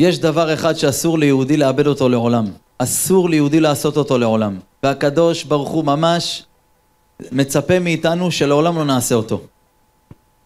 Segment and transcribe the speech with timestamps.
[0.00, 2.44] יש דבר אחד שאסור ליהודי לאבד אותו לעולם.
[2.78, 4.58] אסור ליהודי לעשות אותו לעולם.
[4.82, 6.44] והקדוש ברוך הוא ממש
[7.32, 9.40] מצפה מאיתנו שלעולם לא נעשה אותו.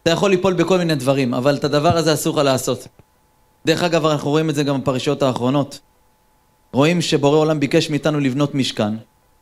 [0.02, 2.88] אתה יכול ליפול בכל מיני דברים, אבל את הדבר הזה אסור לך לעשות.
[3.66, 5.80] דרך אגב, אנחנו רואים את זה גם בפרשיות האחרונות.
[6.72, 8.94] רואים שבורא עולם ביקש מאיתנו לבנות משכן.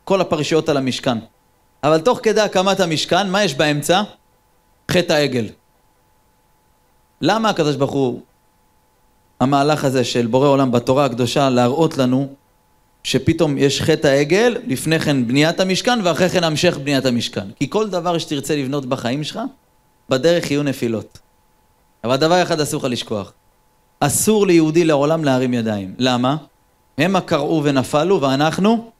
[0.04, 1.18] כל הפרשיות על המשכן.
[1.84, 4.02] אבל תוך כדי הקמת המשכן, מה יש באמצע?
[4.90, 5.46] חטא העגל.
[7.20, 8.20] למה הקדוש ברוך הוא,
[9.42, 12.28] המהלך הזה של בורא עולם בתורה הקדושה, להראות לנו
[13.04, 17.50] שפתאום יש חטא העגל, לפני כן בניית המשכן, ואחרי כן המשך בניית המשכן.
[17.58, 19.40] כי כל דבר שתרצה לבנות בחיים שלך,
[20.08, 21.18] בדרך יהיו נפילות.
[22.04, 23.32] אבל דבר אחד אסור לך לשכוח.
[24.00, 25.94] אסור ליהודי לעולם להרים ידיים.
[25.98, 26.36] למה?
[26.98, 28.90] המה קרעו ונפלו, ואנחנו?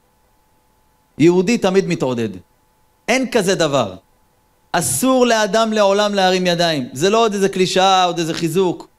[1.18, 2.28] יהודי תמיד מתעודד.
[3.08, 3.94] אין כזה דבר.
[4.72, 6.88] אסור לאדם לעולם להרים ידיים.
[6.92, 8.91] זה לא עוד איזה קלישאה, עוד איזה חיזוק.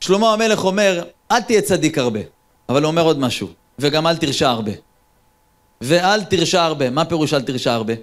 [0.00, 2.20] שלמה המלך אומר, אל תהיה צדיק הרבה.
[2.68, 4.72] אבל הוא אומר עוד משהו, וגם אל תרשע הרבה.
[5.80, 6.90] ואל תרשע הרבה.
[6.90, 7.94] מה פירוש אל תרשע הרבה?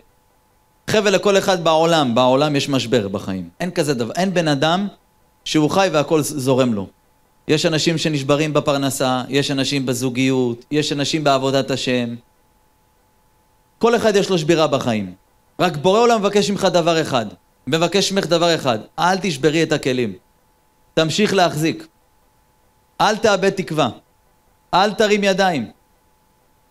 [0.90, 3.50] חבר'ה, לכל אחד בעולם, בעולם יש משבר בחיים.
[3.60, 4.14] אין כזה דבר.
[4.16, 4.88] אין בן אדם
[5.46, 6.88] שהוא חי והכל זורם לו.
[7.48, 12.16] יש אנשים שנשברים בפרנסה, יש אנשים בזוגיות, יש אנשים בעבודת השם.
[13.78, 15.14] כל אחד יש לו שבירה בחיים.
[15.60, 17.26] רק בורא עולם מבקש ממך דבר אחד.
[17.68, 18.80] מבקש ממך דבר אחד.
[19.00, 20.14] אל תשברי את הכלים.
[20.96, 21.88] תמשיך להחזיק.
[23.02, 23.90] אל תאבד תקווה.
[24.74, 25.72] אל תרים ידיים.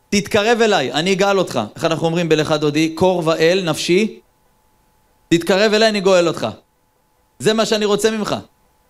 [0.08, 1.61] תתקרב אליי, אני אגאל אותך.
[1.77, 2.95] איך אנחנו אומרים בלך דודי?
[2.95, 4.20] קור ואל נפשי.
[5.28, 6.47] תתקרב אליי, אני גואל אותך.
[7.39, 8.36] זה מה שאני רוצה ממך.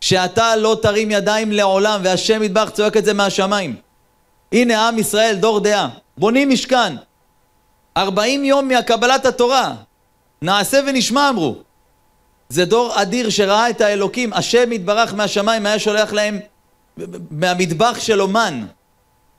[0.01, 3.77] שאתה לא תרים ידיים לעולם, והשם ידבח צועק את זה מהשמיים.
[4.53, 5.89] הנה עם ישראל, דור דעה.
[6.17, 6.97] בונים משכן.
[7.97, 9.75] ארבעים יום מהקבלת התורה.
[10.43, 11.57] נעשה ונשמע אמרו.
[12.49, 16.41] זה דור אדיר שראה את האלוקים, השם יתברך מהשמיים, היה שולח להם
[17.31, 18.67] מהמטבח של המן.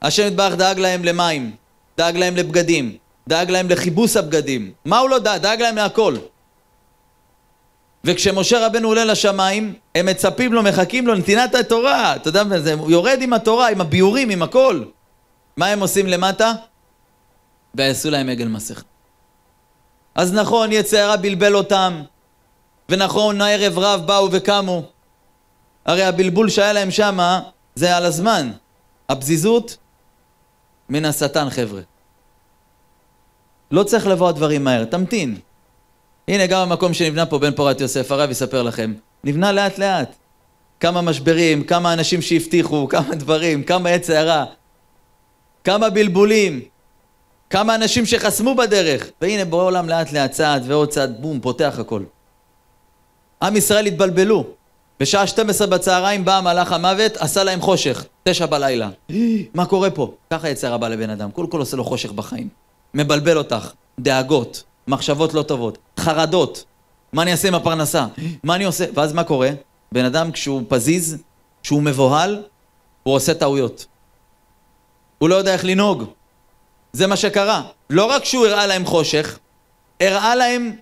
[0.02, 1.56] השם יתברך דאג להם למים,
[1.98, 4.72] דאג להם לבגדים, דאג להם לכיבוס הבגדים.
[4.86, 5.42] מה הוא לא דאג?
[5.42, 6.16] דאג להם להכל.
[8.04, 12.16] וכשמשה רבנו עולה לשמיים, הם מצפים לו, מחכים לו, נתינת התורה.
[12.16, 12.44] אתה יודע,
[12.78, 14.84] הוא יורד עם התורה, עם הביאורים, עם הכל.
[15.58, 16.54] מה הם עושים למטה?
[17.76, 18.84] ויעשו להם עגל מסך.
[20.16, 22.02] אז נכון, יצא הרע בלבל אותם,
[22.90, 24.84] ונכון, הערב רב באו וקמו.
[25.86, 27.42] הרי הבלבול שהיה להם שמה,
[27.76, 28.52] זה על הזמן.
[29.10, 29.78] הפזיזות,
[30.90, 31.82] מן השטן, חבר'ה.
[33.72, 35.38] לא צריך לבוא הדברים מהר, תמתין.
[36.28, 38.94] הנה, גם המקום שנבנה פה בן פורת יוסף, הרב יספר לכם.
[39.24, 40.16] נבנה לאט לאט.
[40.80, 44.46] כמה משברים, כמה אנשים שהבטיחו, כמה דברים, כמה עץ הערה,
[45.64, 46.62] כמה בלבולים,
[47.50, 49.10] כמה אנשים שחסמו בדרך.
[49.22, 52.04] והנה, בורא עולם לאט לאט צעד ועוד צעד, בום, פותח הכל.
[53.42, 54.46] עם ישראל התבלבלו.
[55.00, 58.90] בשעה 12 בצהריים בא מלאך המוות, עשה להם חושך, תשע בלילה.
[59.54, 60.14] מה קורה פה?
[60.30, 62.50] ככה יצא רבה לבן אדם, קודם כל עושה לו חושך בחיים.
[62.94, 66.64] מבלבל אותך, דאגות, מחשבות לא טובות, חרדות.
[67.14, 68.06] מה אני אעשה עם הפרנסה?
[68.44, 68.86] מה אני עושה?
[68.94, 69.50] ואז מה קורה?
[69.92, 71.18] בן אדם כשהוא פזיז,
[71.64, 72.44] כשהוא מבוהל,
[73.04, 73.86] הוא עושה טעויות.
[75.18, 76.04] הוא לא יודע איך לנהוג.
[76.94, 77.62] זה מה שקרה.
[77.90, 79.40] לא רק שהוא הראה להם חושך,
[80.02, 80.76] הראה להם,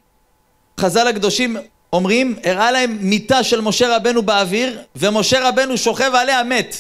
[0.79, 1.57] חז"ל הקדושים
[1.93, 6.75] אומרים, הראה להם מיטה של משה רבנו באוויר, ומשה רבנו שוכב עליה מת.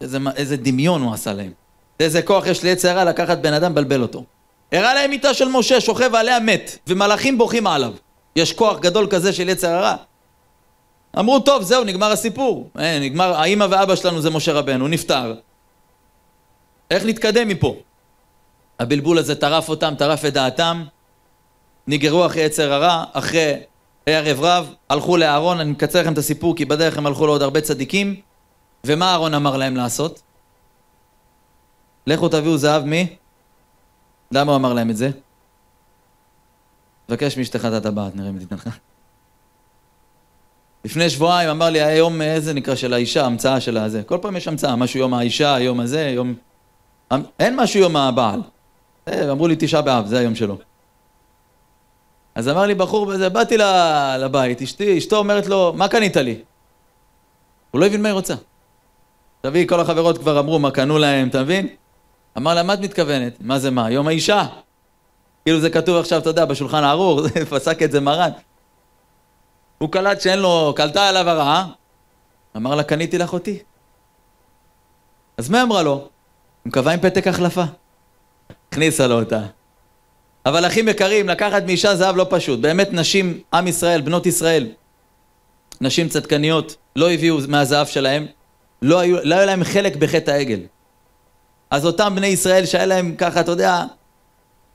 [0.00, 1.52] איזה, איזה דמיון הוא עשה להם.
[2.00, 4.24] איזה כוח יש לעץ הרע לקחת בן אדם, בלבל אותו.
[4.72, 7.92] הראה להם מיטה של משה, שוכב עליה מת, ומלאכים בוכים עליו.
[8.36, 9.96] יש כוח גדול כזה של יצר הרע.
[11.18, 12.70] אמרו, טוב, זהו, נגמר הסיפור.
[12.78, 15.34] אה, נגמר, האימא ואבא שלנו זה משה רבנו, נפטר.
[16.90, 17.76] איך נתקדם מפה?
[18.80, 20.84] הבלבול הזה טרף אותם, טרף את דעתם,
[21.86, 23.54] נגררו אחרי יצר הרע, אחרי
[24.06, 27.60] ערב רב, הלכו לאהרון, אני מקצר לכם את הסיפור כי בדרך הם הלכו לעוד הרבה
[27.60, 28.20] צדיקים,
[28.86, 30.22] ומה אהרון אמר להם לעשות?
[32.06, 33.16] לכו תביאו זהב מי?
[34.32, 35.10] למה הוא אמר להם את זה?
[37.06, 38.68] תבקש מאשתך את הטבעת, נראה אם תיתן לך.
[40.84, 44.02] לפני שבועיים אמר לי, היום איזה נקרא של האישה, המצאה של הזה.
[44.02, 46.34] כל פעם יש המצאה, משהו יום האישה, יום הזה, יום...
[47.40, 48.40] אין משהו יום הבעל.
[49.08, 50.58] אה, אמרו לי תשעה באב, זה היום שלו.
[52.36, 53.56] אז אמר לי בחור בזה, באתי
[54.18, 56.42] לבית, אשתי, אשתו אומרת לו, מה קנית לי?
[57.70, 58.34] הוא לא הבין מה היא רוצה.
[59.40, 61.68] תביא, כל החברות כבר אמרו מה קנו להם, אתה מבין?
[62.36, 63.36] אמר לה, מה את מתכוונת?
[63.40, 63.90] מה זה מה?
[63.90, 64.46] יום האישה.
[65.44, 68.30] כאילו זה כתוב עכשיו, אתה יודע, בשולחן הערוך, פסק את זה מרן.
[69.78, 71.66] הוא קלט שאין לו, קלטה עליו הרעה,
[72.56, 73.58] אמר לה, קניתי לך אותי.
[75.36, 75.92] אז מה אמרה לו?
[75.92, 76.08] הוא
[76.64, 77.64] מקווה עם פתק החלפה.
[78.68, 79.42] הכניסה לו אותה.
[80.46, 82.60] אבל אחים יקרים, לקחת מאישה זהב לא פשוט.
[82.60, 84.66] באמת נשים, עם ישראל, בנות ישראל,
[85.80, 88.26] נשים צדקניות, לא הביאו מהזהב שלהם,
[88.82, 90.60] לא, היו, לא היה להם חלק בחטא העגל.
[91.70, 93.84] אז אותם בני ישראל שהיה להם ככה, אתה יודע,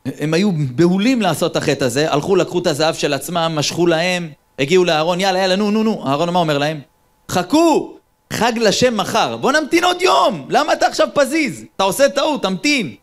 [0.06, 4.30] הם היו בהולים לעשות את החטא הזה, הלכו, לקחו את הזהב של עצמם, משכו להם,
[4.60, 6.08] הגיעו לאהרון, יאללה, יאללה, נו, נו, נו.
[6.08, 6.82] אהרון מה אומר להם?
[7.32, 7.98] חכו,
[8.34, 9.38] חג לשם מחר.
[9.38, 10.46] בוא נמתין עוד יום.
[10.50, 11.66] למה אתה עכשיו פזיז?
[11.76, 12.96] אתה עושה טעות, תמתין.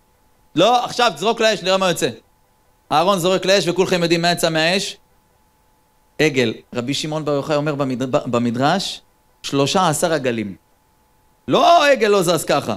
[0.55, 2.09] לא, עכשיו תזרוק לאש, נראה מה יוצא.
[2.93, 4.97] אהרון זורק לאש וכולכם יודעים מה יצא מהאש?
[6.19, 6.55] עגל.
[6.75, 8.07] רבי שמעון בר יוחאי אומר במדר...
[8.27, 9.01] במדרש,
[9.43, 10.57] שלושה עשר עגלים.
[11.49, 12.77] לא עגל לא זז ככה.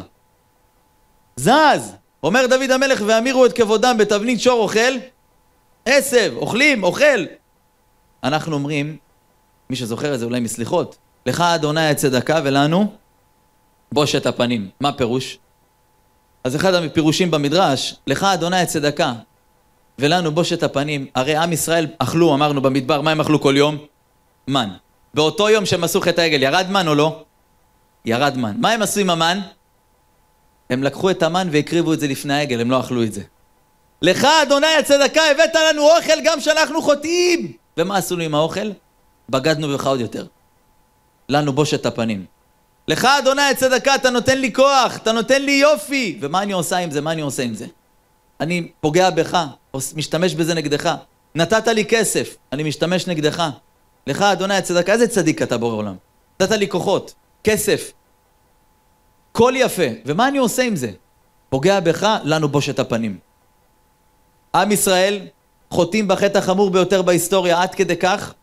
[1.36, 1.96] זז!
[2.24, 4.98] אומר דוד המלך, ואמירו את כבודם בתבנית שור אוכל,
[5.86, 7.26] עשב, אוכלים, אוכל.
[8.24, 8.98] אנחנו אומרים,
[9.70, 12.94] מי שזוכר את זה אולי מסליחות, לך אדוני הצדקה ולנו
[13.92, 14.70] בושת הפנים.
[14.80, 15.38] מה פירוש?
[16.44, 19.14] אז אחד הפירושים במדרש, לך אדוני הצדקה
[20.02, 23.78] ולנו בושת הפנים, הרי עם ישראל אכלו, אמרנו במדבר, מה הם אכלו כל יום?
[24.48, 24.70] מן.
[25.14, 27.24] באותו יום שהם עשו חטא העגל, ירד מן או לא?
[28.06, 28.56] ירד מן.
[28.58, 29.40] מה הם עשו עם המן?
[30.70, 33.22] הם לקחו את המן והקריבו את זה לפני העגל, הם לא אכלו את זה.
[34.02, 37.54] לך אדוני הצדקה הבאת לנו אוכל גם שאנחנו חוטאים!
[37.78, 38.72] ומה עשינו עם האוכל?
[39.30, 40.26] בגדנו בך עוד יותר.
[41.30, 42.26] לנו בושת הפנים.
[42.88, 46.18] לך אדוני הצדקה אתה נותן לי כוח, אתה נותן לי יופי!
[46.22, 47.02] ומה אני עושה עם זה?
[47.02, 47.66] מה אני עושה עם זה?
[48.40, 49.38] אני פוגע בך,
[49.96, 50.96] משתמש בזה נגדך.
[51.36, 53.50] נתת לי כסף, אני משתמש נגדך.
[54.08, 55.96] לך אדוני הצדקה, איזה צדיק אתה בורא עולם?
[56.42, 57.14] נתת לי כוחות,
[57.44, 57.92] כסף,
[59.32, 60.92] קול יפה, ומה אני עושה עם זה?
[61.50, 63.18] פוגע בך, לנו בושת הפנים.
[64.56, 65.28] עם ישראל
[65.70, 68.34] חוטאים בחטא החמור ביותר בהיסטוריה עד כדי כך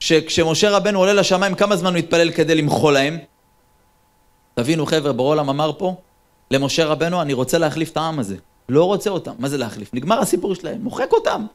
[0.00, 3.18] שכשמשה רבנו עולה לשמיים כמה זמן הוא התפלל כדי למחול להם?
[4.54, 5.94] תבינו חבר'ה, בורא עולם אמר פה
[6.50, 8.36] למשה רבנו אני רוצה להחליף את העם הזה
[8.68, 9.94] לא רוצה אותם, מה זה להחליף?
[9.94, 11.46] נגמר הסיפור שלהם, מוחק אותם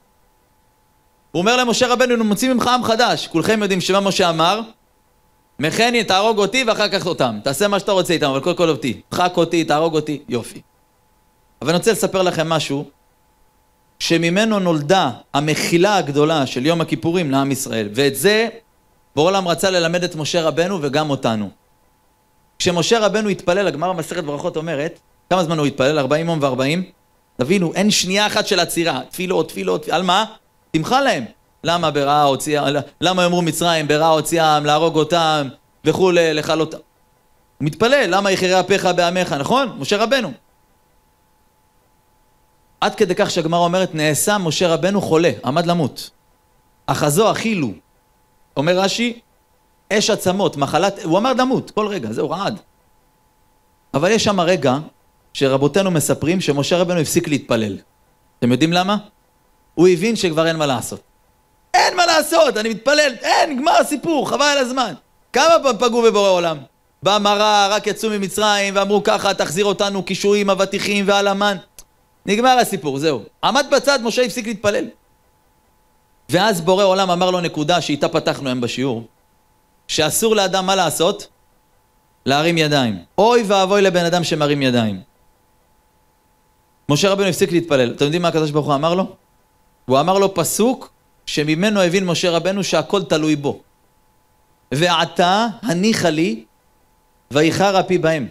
[1.31, 4.61] הוא אומר למשה רבנו, אנחנו מוצאים ממך עם חדש כולכם יודעים שמה משה אמר?
[5.59, 7.39] מכני, תהרוג אותי ואחר כך אותם.
[7.43, 9.01] תעשה מה שאתה רוצה איתם, אבל קודם כל אותי.
[9.11, 10.61] דחק אותי, תהרוג אותי, יופי.
[11.61, 12.85] אבל אני רוצה לספר לכם משהו
[13.99, 17.89] שממנו נולדה המחילה הגדולה של יום הכיפורים לעם ישראל.
[17.95, 18.47] ואת זה
[19.15, 21.49] בורא עולם רצה ללמד את משה רבנו וגם אותנו.
[22.59, 25.99] כשמשה רבנו התפלל, הגמרא במסכת ברכות אומרת, כמה זמן הוא התפלל?
[25.99, 26.98] 40 יום ו-40?
[27.39, 29.01] תבינו, אין שנייה אחת של עצירה.
[29.09, 30.25] תפילות, תפילות, על מה?
[30.71, 31.25] תמחה להם.
[31.63, 32.65] למה ברעה הוציאה,
[33.01, 35.47] למה יאמרו מצרים, ברעה הוציאם, להרוג אותם
[35.85, 36.73] וכולי, לכלות...
[36.73, 36.81] הוא
[37.61, 39.77] מתפלל, למה יחרה אפיך בעמך, נכון?
[39.79, 40.31] משה רבנו.
[42.81, 46.09] עד כדי כך שהגמרא אומרת, נעשה משה רבנו חולה, עמד למות.
[46.85, 47.71] אחזו אכילו.
[48.57, 49.19] אומר רש"י,
[49.93, 52.59] אש עצמות, מחלת, הוא עמד למות, כל רגע, זהו, רעד.
[53.93, 54.77] אבל יש שם רגע
[55.33, 57.77] שרבותינו מספרים שמשה רבנו הפסיק להתפלל.
[58.39, 58.97] אתם יודעים למה?
[59.75, 61.01] הוא הבין שכבר אין מה לעשות.
[61.73, 64.93] אין מה לעשות, אני מתפלל, אין, נגמר הסיפור, חבל על הזמן.
[65.33, 66.57] כמה פעם פגעו בבורא עולם?
[67.03, 71.57] בא מרה, רק יצאו ממצרים, ואמרו ככה, תחזיר אותנו קישואים, אבטיחים ועל המן.
[72.25, 73.23] נגמר הסיפור, זהו.
[73.43, 74.85] עמד בצד, משה הפסיק להתפלל.
[76.29, 79.03] ואז בורא עולם אמר לו נקודה שאיתה פתחנו היום בשיעור,
[79.87, 81.27] שאסור לאדם מה לעשות?
[82.25, 82.97] להרים ידיים.
[83.17, 85.08] אוי ואבוי לבן אדם שמרים ידיים.
[86.89, 87.91] משה רבנו הפסיק להתפלל.
[87.91, 89.15] אתם יודעים מה הקדוש ברוך הוא אמר לו?
[89.85, 90.91] הוא אמר לו פסוק
[91.25, 93.61] שממנו הבין משה רבנו שהכל תלוי בו.
[94.71, 96.43] ועתה הניחה לי
[97.31, 98.27] ויחר אפי בהם.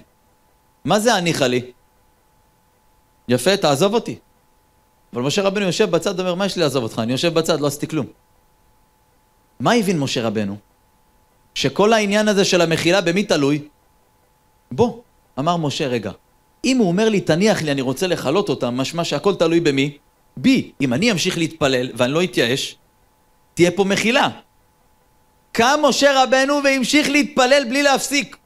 [0.84, 1.70] מה זה הניחה לי?
[3.28, 4.18] יפה, תעזוב אותי.
[5.12, 6.98] אבל משה רבנו יושב בצד ואומר, מה יש לי לעזוב אותך?
[6.98, 8.06] אני יושב בצד, לא עשיתי כלום.
[9.60, 10.56] מה הבין משה רבנו?
[11.54, 13.68] שכל העניין הזה של המחילה במי תלוי?
[14.72, 14.98] בוא,
[15.38, 16.12] אמר משה, רגע,
[16.64, 19.96] אם הוא אומר לי, תניח לי, אני רוצה לכלות אותם, משמע שהכל תלוי במי?
[20.36, 20.70] בי.
[20.80, 22.76] אם אני אמשיך להתפלל ואני לא אתייאש,
[23.54, 24.28] תהיה פה מחילה.
[25.52, 28.36] קם משה רבנו והמשיך להתפלל בלי להפסיק.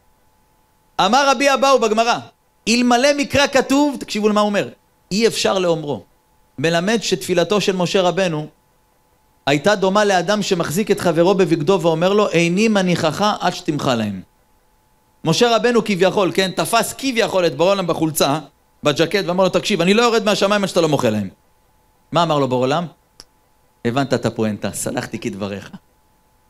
[1.01, 2.19] אמר רבי אבאו בגמרא,
[2.69, 4.69] אלמלא מקרא כתוב, תקשיבו למה הוא אומר,
[5.13, 6.05] אי אפשר לאומרו.
[6.59, 8.47] מלמד שתפילתו של משה רבנו
[9.47, 14.23] הייתה דומה לאדם שמחזיק את חברו בבגדו ואומר לו, איני מניחך עד שתמחה להם.
[15.25, 18.39] משה רבנו כביכול, כן, תפס כביכול את בורא בחולצה,
[18.83, 21.29] בג'קט, ואמר לו, תקשיב, אני לא יורד מהשמיים עד שאתה לא מוחה להם.
[22.13, 22.69] מה אמר לו בורא
[23.85, 25.71] הבנת את הפואנטה, סלחתי כדבריך.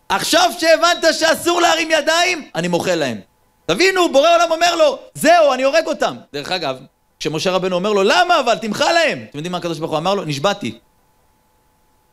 [0.09, 3.21] עכשיו שהבנת שאסור להרים ידיים, אני מוחל להם.
[3.67, 6.17] תבינו, בורא עולם אומר לו, זהו, אני הורג אותם.
[6.33, 6.79] דרך אגב,
[7.19, 8.55] כשמשה רבנו אומר לו, למה אבל?
[8.55, 9.25] תמחה להם.
[9.31, 10.25] אתם יודעים מה הקדוש ברוך הוא אמר לו?
[10.25, 10.79] נשבעתי.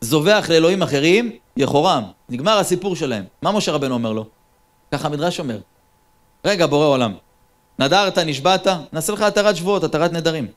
[0.02, 2.04] זובח לאלוהים אחרים, יחורם.
[2.30, 3.26] נגמר הסיפור שלהם.
[3.42, 4.26] מה משה רבנו אומר לו?
[4.92, 5.58] ככה המדרש אומר.
[6.46, 7.14] רגע, בורא עולם,
[7.80, 10.48] נדרת, נשבעת, נעשה לך התרת שבועות, התרת נדרים.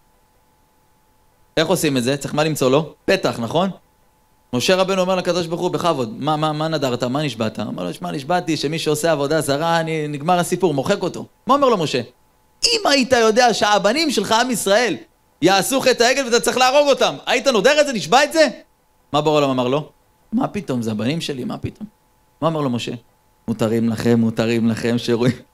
[1.56, 2.16] איך עושים את זה?
[2.16, 2.94] צריך מה למצוא לו?
[3.04, 3.70] פתח, נכון?
[4.52, 7.04] משה רבנו אומר לקדוש ברוך הוא, בכבוד, מה, מה, מה נדרת?
[7.04, 7.60] מה נשבעת?
[7.60, 11.26] אמר לו, שמע, נשבעתי שמי שעושה עבודה זרה, אני, נגמר הסיפור, מוחק אותו.
[11.46, 12.00] מה אומר לו משה?
[12.64, 14.96] אם היית יודע שהבנים שלך, עם ישראל,
[15.42, 17.92] יעשו חטא העגל ואתה צריך להרוג אותם, היית נודר את זה?
[17.92, 18.48] נשבע את זה?
[19.12, 19.88] מה בורא עולם אמר לו?
[20.32, 21.88] מה פתאום, זה הבנים שלי, מה פתאום?
[22.40, 22.92] מה אמר לו משה?
[23.48, 25.51] מותרים לכם, מותרים לכם, שרואים.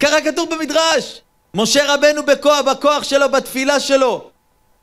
[0.00, 1.20] ככה כתוב במדרש!
[1.54, 4.30] משה רבנו בכוח, בכוח שלו, בתפילה שלו,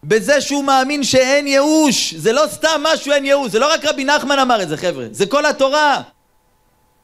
[0.03, 4.05] בזה שהוא מאמין שאין ייאוש, זה לא סתם משהו אין ייאוש, זה לא רק רבי
[4.05, 6.01] נחמן אמר את זה חבר'ה, זה כל התורה.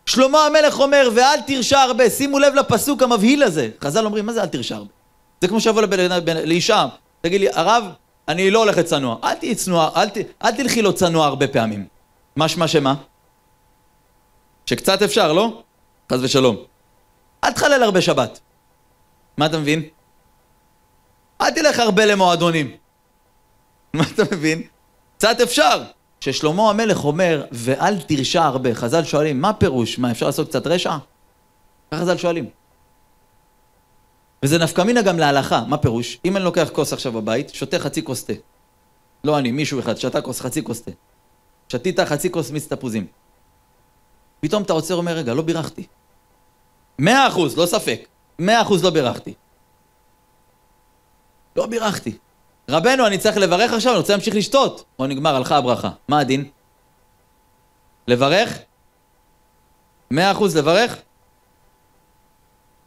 [0.06, 3.70] שלמה המלך אומר, ואל תרשע הרבה, שימו לב לפסוק המבהיל הזה.
[3.82, 4.90] חז"ל אומרים, מה זה אל תרשע הרבה?
[5.42, 5.82] זה כמו שיבוא
[6.46, 6.88] לאישה,
[7.22, 7.84] תגיד לי, הרב,
[8.28, 9.18] אני לא הולך לצנוע.
[9.24, 11.86] אל תהיי צנועה, אל, ת, אל תלכי לו צנוע הרבה פעמים.
[12.38, 12.94] משמע שמה?
[14.66, 15.62] שקצת אפשר, לא?
[16.12, 16.71] חס ושלום.
[17.44, 18.40] אל תחלל הרבה שבת.
[19.38, 19.84] מה אתה מבין?
[21.42, 22.72] אל תלך הרבה למועדונים.
[23.94, 24.62] מה אתה מבין?
[25.18, 25.84] קצת אפשר.
[26.22, 30.00] כששלמה המלך אומר, ואל תרשע הרבה, חז"ל שואלים, מה פירוש?
[30.00, 30.98] מה, אפשר לעשות קצת רשע?
[31.92, 32.50] ככה חז"ל שואלים.
[34.46, 36.18] וזה נפקא מינה גם להלכה, מה פירוש?
[36.26, 38.34] אם אני לוקח כוס עכשיו בבית, שותה חצי כוס תה.
[39.24, 40.92] לא אני, מישהו אחד, שתה כוס, חצי כוס תה.
[41.70, 43.08] שתית חצי כוס מיץ תפוזים.
[44.40, 45.86] פתאום אתה עוצר ואומר, רגע, לא בירכתי.
[47.02, 48.08] מאה אחוז, לא ספק.
[48.40, 49.34] מאה אחוז לא בירכתי.
[51.56, 52.18] לא בירכתי.
[52.70, 54.84] רבנו, אני צריך לברך עכשיו, אני רוצה להמשיך לשתות.
[55.00, 55.90] או נגמר, הלכה הברכה.
[56.08, 56.50] מה הדין?
[58.08, 58.60] לברך?
[60.12, 60.96] מאה אחוז לברך?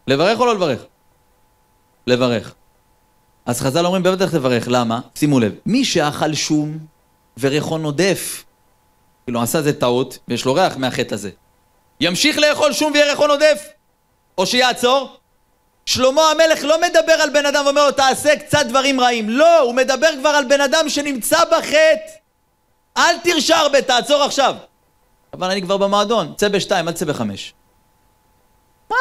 [0.07, 0.85] לברך או לא לברך?
[2.07, 2.55] לברך.
[3.47, 5.01] אז חז"ל אומרים בטח לברך, למה?
[5.15, 6.79] שימו לב, מי שאכל שום
[7.41, 8.45] וריחו נודף,
[9.25, 11.31] כאילו עשה איזה טעות ויש לו ריח מהחטא הזה,
[12.01, 13.69] ימשיך לאכול שום ויהיה ריחו נודף?
[14.39, 15.17] או שיעצור?
[15.87, 19.75] שלמה המלך לא מדבר על בן אדם ואומר לו תעשה קצת דברים רעים, לא, הוא
[19.75, 22.11] מדבר כבר על בן אדם שנמצא בחטא.
[22.97, 24.55] אל תרשע הרבה, תעצור עכשיו.
[25.33, 27.55] אבל אני כבר במועדון, צא בשתיים, אל תצא בחמש.
[28.91, 28.97] מה?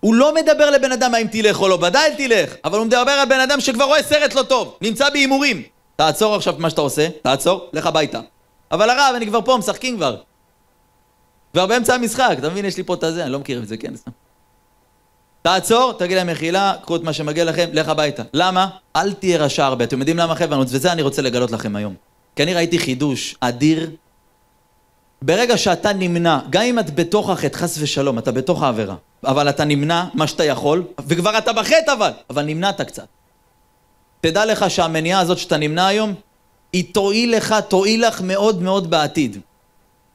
[0.00, 3.28] הוא לא מדבר לבן אדם האם תלך או לא, ודאי תלך, אבל הוא מדבר על
[3.28, 5.62] בן אדם שכבר רואה סרט לא טוב, נמצא בהימורים.
[5.96, 8.20] תעצור עכשיו מה שאתה עושה, תעצור, לך הביתה.
[8.72, 10.16] אבל הרב, אני כבר פה, משחקים כבר.
[11.52, 12.64] כבר באמצע המשחק, אתה מבין?
[12.64, 14.10] יש לי פה את הזה, אני לא מכיר את זה, כן, סתם.
[15.42, 18.22] תעצור, תגיד להם מחילה, קחו את מה שמגיע לכם, לך הביתה.
[18.34, 18.68] למה?
[18.96, 19.84] אל תהיה רשע הרבה.
[19.84, 20.58] אתם יודעים למה חבר'ה?
[20.58, 21.94] וזה אני רוצה לגלות לכם היום.
[22.36, 23.90] כי אני ראיתי חידוש אדיר.
[25.22, 28.94] ברגע שאתה נמנע, גם אם את בתוך החטא, חס ושלום, אתה בתוך העבירה,
[29.24, 33.06] אבל אתה נמנע מה שאתה יכול, וכבר אתה בחטא אבל, אבל נמנעת קצת.
[34.20, 36.14] תדע לך שהמניעה הזאת שאתה נמנע היום,
[36.72, 39.38] היא תועיל לך, תועיל לך מאוד מאוד בעתיד.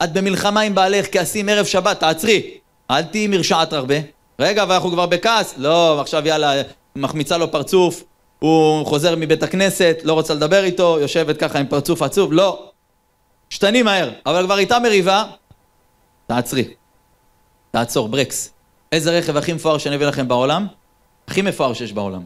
[0.04, 2.52] את במלחמה עם בעלך, כעסים ערב שבת, תעצרי.
[2.92, 3.96] אל תהיי מרשעת הרבה,
[4.40, 5.54] רגע, אבל אנחנו כבר בכעס.
[5.58, 6.54] לא, עכשיו יאללה,
[6.96, 8.04] מחמיצה לו פרצוף,
[8.40, 12.70] הוא חוזר מבית הכנסת, לא רוצה לדבר איתו, יושבת ככה עם פרצוף עצוב, לא.
[13.50, 15.24] שתני מהר, אבל כבר איתה מריבה,
[16.28, 16.74] תעצרי.
[17.72, 18.54] תעצור, ברקס.
[18.92, 20.68] איזה רכב הכי מפואר שאני אביא לכם בעולם?
[21.28, 22.24] הכי מפואר שיש בעולם.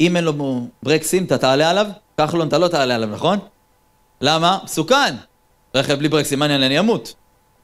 [0.00, 0.32] אם אין לו
[0.82, 1.86] ברקסים, אתה תעלה עליו?
[2.16, 3.38] כחלון, אתה לא תעלה עליו, נכון?
[4.20, 4.58] למה?
[4.64, 5.14] מסוכן.
[5.74, 7.14] רכב בלי ברקסים, מה אני אמות.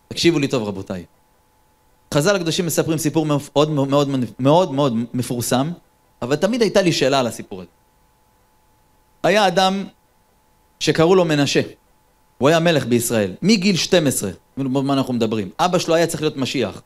[0.08, 1.04] תקשיבו לי טוב, רבותיי.
[2.14, 5.70] חז"ל הקדושים מספרים סיפור מאוד מאוד מאוד מאוד מאוד מפורסם,
[6.22, 7.70] אבל תמיד הייתה לי שאלה על הסיפור הזה.
[9.22, 9.84] היה אדם
[10.80, 11.60] שקראו לו מנשה,
[12.38, 16.82] הוא היה מלך בישראל, מגיל 12, מה אנחנו מדברים, אבא שלו היה צריך להיות משיח.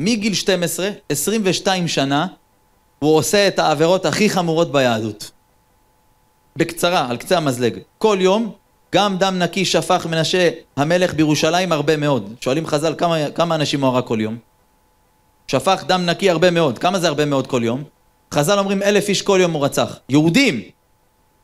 [0.00, 2.26] מגיל 12, 22 שנה,
[2.98, 5.30] הוא עושה את העבירות הכי חמורות ביהדות.
[6.56, 7.78] בקצרה, על קצה המזלג.
[7.98, 8.52] כל יום,
[8.94, 12.34] גם דם נקי שפך מנשה המלך בירושלים הרבה מאוד.
[12.40, 14.36] שואלים חז"ל כמה, כמה אנשים הוא הרג כל יום?
[15.46, 16.78] שפך דם נקי הרבה מאוד.
[16.78, 17.84] כמה זה הרבה מאוד כל יום?
[18.34, 19.98] חז"ל אומרים אלף איש כל יום הוא רצח.
[20.08, 20.62] יהודים,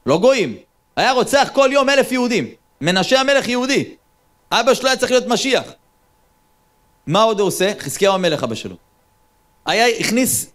[0.07, 0.57] לא גויים.
[0.97, 2.49] היה רוצח כל יום אלף יהודים.
[2.81, 3.95] מנשה המלך יהודי.
[4.53, 5.65] אבא שלו היה צריך להיות משיח.
[7.07, 7.73] מה עוד הוא עושה?
[7.79, 8.77] חזקיהו המלך אבא שלו.
[9.67, 10.51] היה, הכניס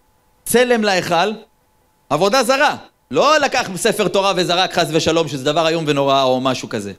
[0.45, 1.31] צלם להיכל,
[2.09, 2.75] עבודה זרה.
[3.11, 6.93] לא לקח ספר תורה וזרק חס ושלום, שזה דבר איום ונורא או משהו כזה.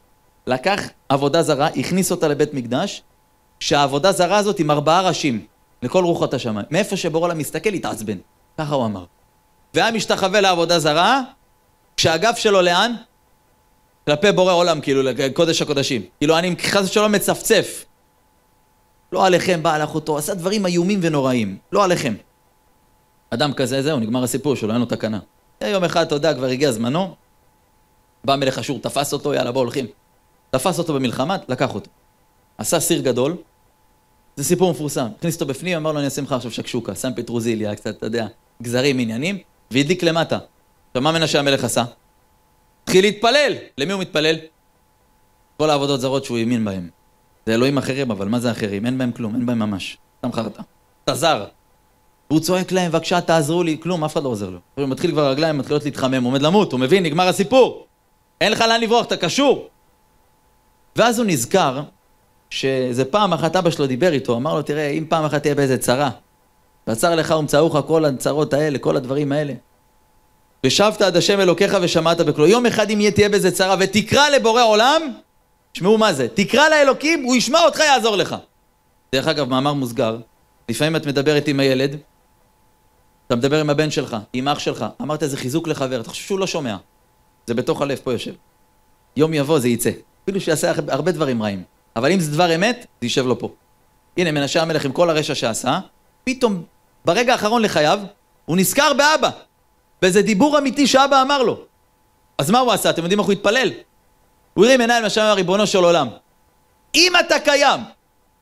[0.47, 3.03] לקח עבודה זרה, הכניס אותה לבית מקדש,
[3.61, 5.47] שהעבודה זרה הזאת עם ארבעה ראשים,
[5.83, 6.67] לכל רוחות השמיים.
[6.71, 8.19] מאיפה שבורא מסתכל, התעצבן.
[8.59, 9.05] ככה הוא אמר.
[9.75, 11.23] והיה משתחווה לעבודה זרה,
[11.97, 12.95] כשהגב שלו לאן?
[14.07, 16.03] כלפי בורא עולם, כאילו, לקודש הקודשים.
[16.19, 17.85] כאילו, אני חס ושלום מצפצף.
[19.13, 21.57] לא עליכם בא על אחותו, עשה דברים איומים ונוראים.
[21.73, 22.15] לא עליכם.
[23.31, 25.19] אדם כזה, זהו, נגמר הסיפור שלו, אין לו תקנה.
[25.67, 27.15] יום אחד, אתה יודע, כבר הגיע זמנו,
[28.25, 29.87] בא מלך אשור, תפס אותו, יאללה, בוא הולכים.
[30.51, 31.91] תפס אותו במלחמה, לקח אותו.
[32.59, 33.37] עשה סיר גדול,
[34.37, 35.09] זה סיפור מפורסם.
[35.19, 38.27] הכניס אותו בפנים, אמר לו, אני אעשה ממך עכשיו שקשוקה, שם פטרוזיליה, קצת, אתה יודע,
[38.63, 39.39] גזרים, עניינים,
[39.71, 40.39] והדליק למטה.
[40.89, 41.85] עכשיו, מה מנשה המלך עשה?
[42.85, 43.53] התחיל להתפלל.
[43.79, 44.37] למי הוא מתפלל?
[45.57, 46.89] כל העבודות זרות שהוא האמין בהם.
[47.47, 48.87] זה אלוהים אחרים, אבל מה זה אחרים?
[48.87, 49.99] אין בהם כלום, אין בהם ממש.
[50.19, 50.63] סתם חרטא.
[51.05, 51.47] אתה זר.
[52.31, 54.59] והוא צועק להם, בבקשה תעזרו לי, כלום, אף אחד לא עוזר לו.
[54.75, 57.87] הוא מתחיל כבר רגליים, מתחילות להתחמם, עומד למות, הוא מבין, נגמר הסיפור.
[58.41, 59.69] אין לך לאן לברוח, אתה קשור.
[60.97, 61.83] ואז הוא נזכר
[62.51, 65.79] שזה פעם אחת אבא שלו דיבר איתו, אמר לו, תראה, אם פעם אחת תהיה באיזה
[65.79, 66.11] צרה,
[66.87, 69.53] ועצר לך ומצאוך כל הצרות האלה, כל הדברים האלה.
[70.67, 72.47] ושבת עד השם אלוקיך ושמעת בקולו.
[72.47, 75.03] יום אחד אם תהיה באיזה צרה ותקרא לבורא עולם,
[75.73, 78.37] תשמעו מה זה, תקרא לאלוקים, הוא ישמע אותך, יעזור לך.
[79.13, 80.17] דרך אגב, מאמר מוסגר,
[80.69, 81.97] לפעמים את מדברת עם הילד,
[83.29, 86.39] אתה מדבר עם הבן שלך, עם אח שלך, אמרת איזה חיזוק לחבר, אתה חושב שהוא
[86.39, 86.77] לא שומע.
[87.47, 88.33] זה בתוך הלב, פה יושב.
[89.17, 89.91] יום יבוא זה יצא.
[90.25, 91.63] אפילו שיעשה הרבה דברים רעים.
[91.97, 93.51] אבל אם זה דבר אמת, זה יישב לו פה.
[94.17, 95.81] הנה, מנשה המלך עם כל הרשע שעשה,
[96.25, 96.63] פתאום,
[97.05, 98.01] ברגע האחרון לחייו,
[98.45, 99.31] הוא נזכר באבא.
[100.03, 101.61] באיזה דיבור אמיתי שאבא אמר לו.
[102.39, 102.91] אז מה הוא עשה?
[102.91, 103.71] אתם יודעים איך הוא התפלל?
[104.55, 106.09] הוא הרים עיניים לשם ריבונו של עולם.
[106.95, 107.81] אם אתה קיים,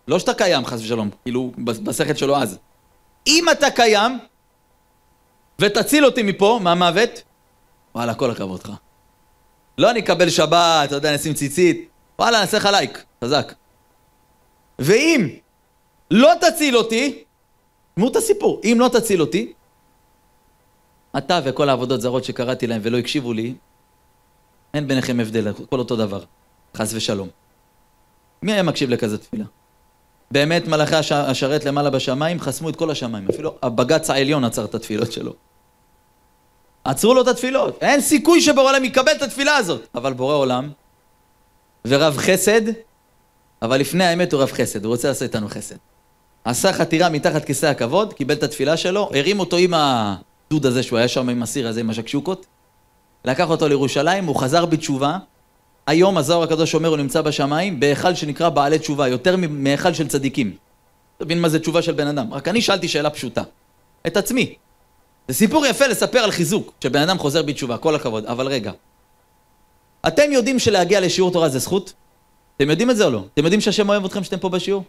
[0.09, 2.59] לא שאתה קיים חס ושלום, כאילו בשכל שלו אז.
[3.27, 4.19] אם אתה קיים,
[5.61, 7.23] ותציל אותי מפה, מהמוות,
[7.95, 8.73] וואלה, כל הכבוד לך.
[9.79, 13.55] לא אני אקבל שבת, אתה יודע, נשים ציצית, וואלה, נעשה לך לייק, חזק.
[14.79, 15.29] ואם
[16.11, 17.25] לא תציל אותי,
[17.95, 19.53] תשמעו את הסיפור, אם לא תציל אותי,
[21.19, 23.55] אתה וכל העבודות זרות שקראתי להם ולא הקשיבו לי,
[24.75, 26.23] אין ביניכם הבדל, הכל אותו דבר,
[26.77, 27.29] חס ושלום.
[28.43, 29.45] מי היה מקשיב לכזה תפילה?
[30.31, 31.13] באמת מלאכי הש...
[31.13, 35.33] השרת למעלה בשמיים חסמו את כל השמיים, אפילו הבג"ץ העליון עצר את התפילות שלו.
[36.87, 39.87] עצרו לו את התפילות, אין סיכוי שבורא עולם יקבל את התפילה הזאת.
[39.95, 40.71] אבל בורא עולם
[41.87, 42.61] ורב חסד,
[43.63, 45.77] אבל לפני האמת הוא רב חסד, הוא רוצה לעשות איתנו חסד.
[46.45, 50.99] עשה חתירה מתחת כיסא הכבוד, קיבל את התפילה שלו, הרים אותו עם הדוד הזה שהוא
[50.99, 52.47] היה שם עם הסיר הזה עם השקשוקות,
[53.25, 55.19] לקח אותו לירושלים, הוא חזר בתשובה.
[55.87, 60.57] היום הזוהר הקדוש אומר הוא נמצא בשמיים בהיכל שנקרא בעלי תשובה, יותר מהיכל של צדיקים.
[61.17, 62.35] אתה מבין מה זה תשובה של בן אדם?
[62.35, 63.43] רק אני שאלתי שאלה פשוטה.
[64.07, 64.55] את עצמי.
[65.29, 68.27] זה סיפור יפה לספר על חיזוק, שבן אדם חוזר בתשובה, כל הכבוד.
[68.27, 68.73] אבל רגע,
[70.07, 71.93] אתם יודעים שלהגיע לשיעור תורה זה זכות?
[72.57, 73.23] אתם יודעים את זה או לא?
[73.35, 74.85] אתם יודעים שהשם אוהב אתכם שאתם פה בשיעור?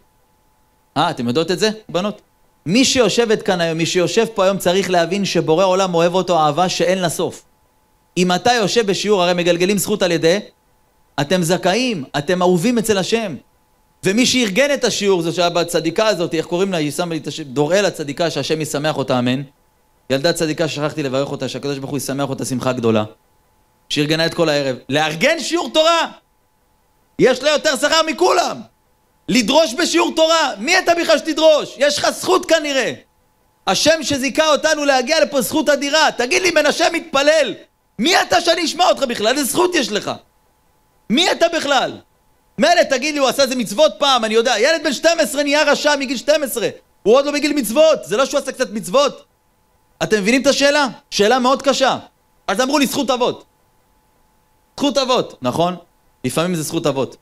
[0.96, 2.20] אה, אתם יודעות את זה, בנות?
[2.66, 6.68] מי שיושבת כאן היום, מי שיושב פה היום צריך להבין שבורא עולם אוהב אותו אהבה
[6.68, 7.44] שאין לה סוף.
[8.16, 10.38] אם אתה יושב בשיעור, הרי מגלגלים זכות על ידי,
[11.20, 13.34] אתם זכאים, אתם אהובים אצל השם.
[14.04, 16.78] ומי שארגן את השיעור, זו שהיה בצדיקה הזאת, איך קוראים לה?
[16.78, 19.42] היא שמה לי את השם, דוראל הצדיקה, שהשם ישמח אותה, אמן.
[20.10, 23.04] ילדה צדיקה, שכחתי לברך אותה, שהקדוש ברוך הוא ישמח אותה שמחה גדולה.
[23.88, 24.76] שארגנה את כל הערב.
[24.88, 26.10] לארגן שיעור תורה!
[27.18, 28.60] יש לה יותר שכר מכולם!
[29.28, 31.74] לדרוש בשיעור תורה, מי אתה בכלל שתדרוש?
[31.78, 32.92] יש לך זכות כנראה.
[33.66, 36.12] השם שזיכה אותנו להגיע לפה זכות אדירה.
[36.16, 37.54] תגיד לי, מנשה מתפלל,
[37.98, 39.38] מי אתה שאני אשמע אותך בכלל?
[39.38, 40.10] איזה זכות יש לך?
[41.10, 41.98] מי אתה בכלל?
[42.58, 45.96] מילא תגיד לי, הוא עשה איזה מצוות פעם, אני יודע, ילד בן 12 נהיה רשע
[45.96, 46.68] מגיל 12,
[47.02, 49.24] הוא עוד לא בגיל מצוות, זה לא שהוא עשה קצת מצוות.
[50.02, 50.86] אתם מבינים את השאלה?
[51.10, 51.98] שאלה מאוד קשה.
[52.46, 53.44] אז אמרו לי זכות אבות.
[54.76, 55.76] זכות אבות, נכון?
[56.24, 57.16] לפעמים זה זכות אבות.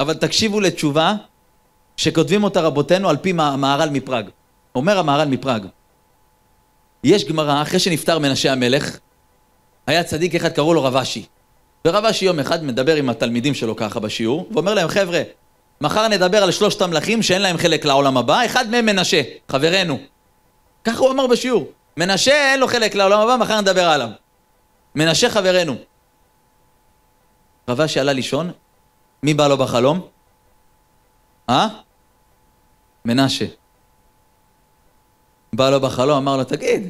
[0.00, 1.14] אבל תקשיבו לתשובה
[1.96, 4.30] שכותבים אותה רבותינו על פי מהר"ל מפראג.
[4.74, 5.66] אומר המהר"ל מפראג,
[7.04, 8.98] יש גמרא, אחרי שנפטר מנשה המלך,
[9.86, 11.24] היה צדיק אחד, קראו לו רב אשי.
[11.86, 15.22] ורב אשי יום אחד מדבר עם התלמידים שלו ככה בשיעור, ואומר להם, חבר'ה,
[15.80, 19.98] מחר נדבר על שלושת המלכים שאין להם חלק לעולם הבא, אחד מהם מנשה, חברנו.
[20.84, 21.66] ככה הוא אמר בשיעור.
[21.96, 24.08] מנשה אין לו חלק לעולם הבא, מחר נדבר עליו.
[24.94, 25.76] מנשה חברנו.
[27.68, 28.52] רב אשי עלה לישון,
[29.22, 30.08] מי בא לו בחלום?
[31.50, 31.68] אה?
[33.04, 33.46] מנשה.
[35.52, 36.88] בא לו בחלום, אמר לו, תגיד,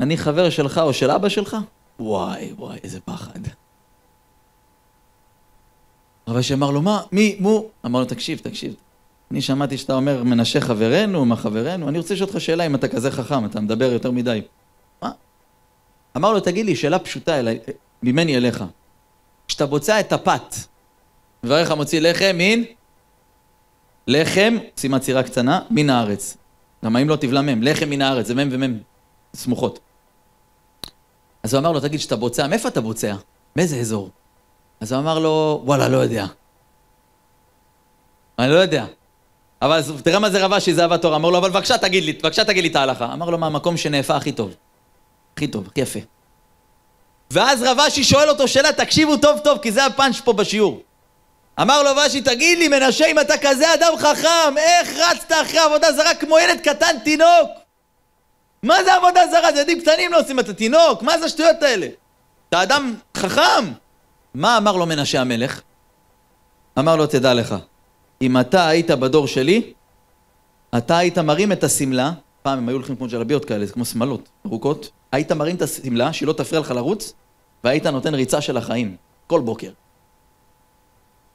[0.00, 1.56] אני חבר שלך או של אבא שלך?
[2.00, 3.40] וואי, וואי, איזה פחד.
[6.28, 7.64] רב אשי אמר לו, מה, מי, מו?
[7.86, 8.74] אמר לו, תקשיב, תקשיב.
[9.30, 11.88] אני שמעתי שאתה אומר, מנשה חברנו, מה חברנו?
[11.88, 14.42] אני רוצה לשאול אותך שאלה אם אתה כזה חכם, אתה מדבר יותר מדי.
[15.02, 15.10] מה?
[16.16, 17.58] אמר לו, תגיד לי, שאלה פשוטה אליי,
[18.02, 18.64] ממני אליך.
[19.48, 20.54] כשאתה בוצע את הפת,
[21.44, 22.62] וברך מוציא לחם מן,
[24.06, 26.36] לחם, שימת סירה קטנה, מן הארץ.
[26.82, 28.78] למה אם לא תבלע מם, לחם מן הארץ, זה מם ומם
[29.34, 29.78] סמוכות.
[31.42, 33.14] אז הוא אמר לו, תגיד, שאתה בוצע, מאיפה אתה בוצע?
[33.56, 34.10] מאיזה אזור?
[34.80, 36.26] אז הוא אמר לו, וואלה, לא יודע.
[38.38, 38.86] אני לא יודע.
[39.62, 41.16] אבל תראה מה זה רבה שזה אהבת תורה.
[41.16, 43.12] אמר לו, אבל בבקשה תגיד לי, בבקשה תגיד לי את ההלכה.
[43.12, 44.54] אמר לו, מהמקום שנאפה הכי טוב.
[45.34, 45.98] הכי טוב, הכי יפה.
[47.30, 50.82] ואז רב אשי שואל אותו שאלה, תקשיבו טוב טוב, כי זה הפאנץ' פה בשיעור.
[51.60, 55.92] אמר לו רש"י, תגיד לי, מנשה, אם אתה כזה אדם חכם, איך רצת אחרי עבודה
[55.92, 57.50] זרה כמו ילד קטן תינוק?
[58.62, 59.52] מה זה עבודה זרה?
[59.52, 61.86] זה ילדים קטנים לא עושים את התינוק, מה זה השטויות האלה?
[62.48, 63.72] אתה אדם חכם,
[64.34, 65.60] מה אמר לו מנשה המלך?
[66.78, 67.54] אמר לו, תדע לך,
[68.22, 69.72] אם אתה היית בדור שלי,
[70.78, 74.28] אתה היית מרים את השמלה, פעם הם היו הולכים כמו ג'לביות כאלה, זה כמו שמלות
[74.46, 77.12] ארוכות, היית מרים את השמלה, שהיא לא תפריע לך לרוץ,
[77.64, 79.70] והיית נותן ריצה של החיים, כל בוקר.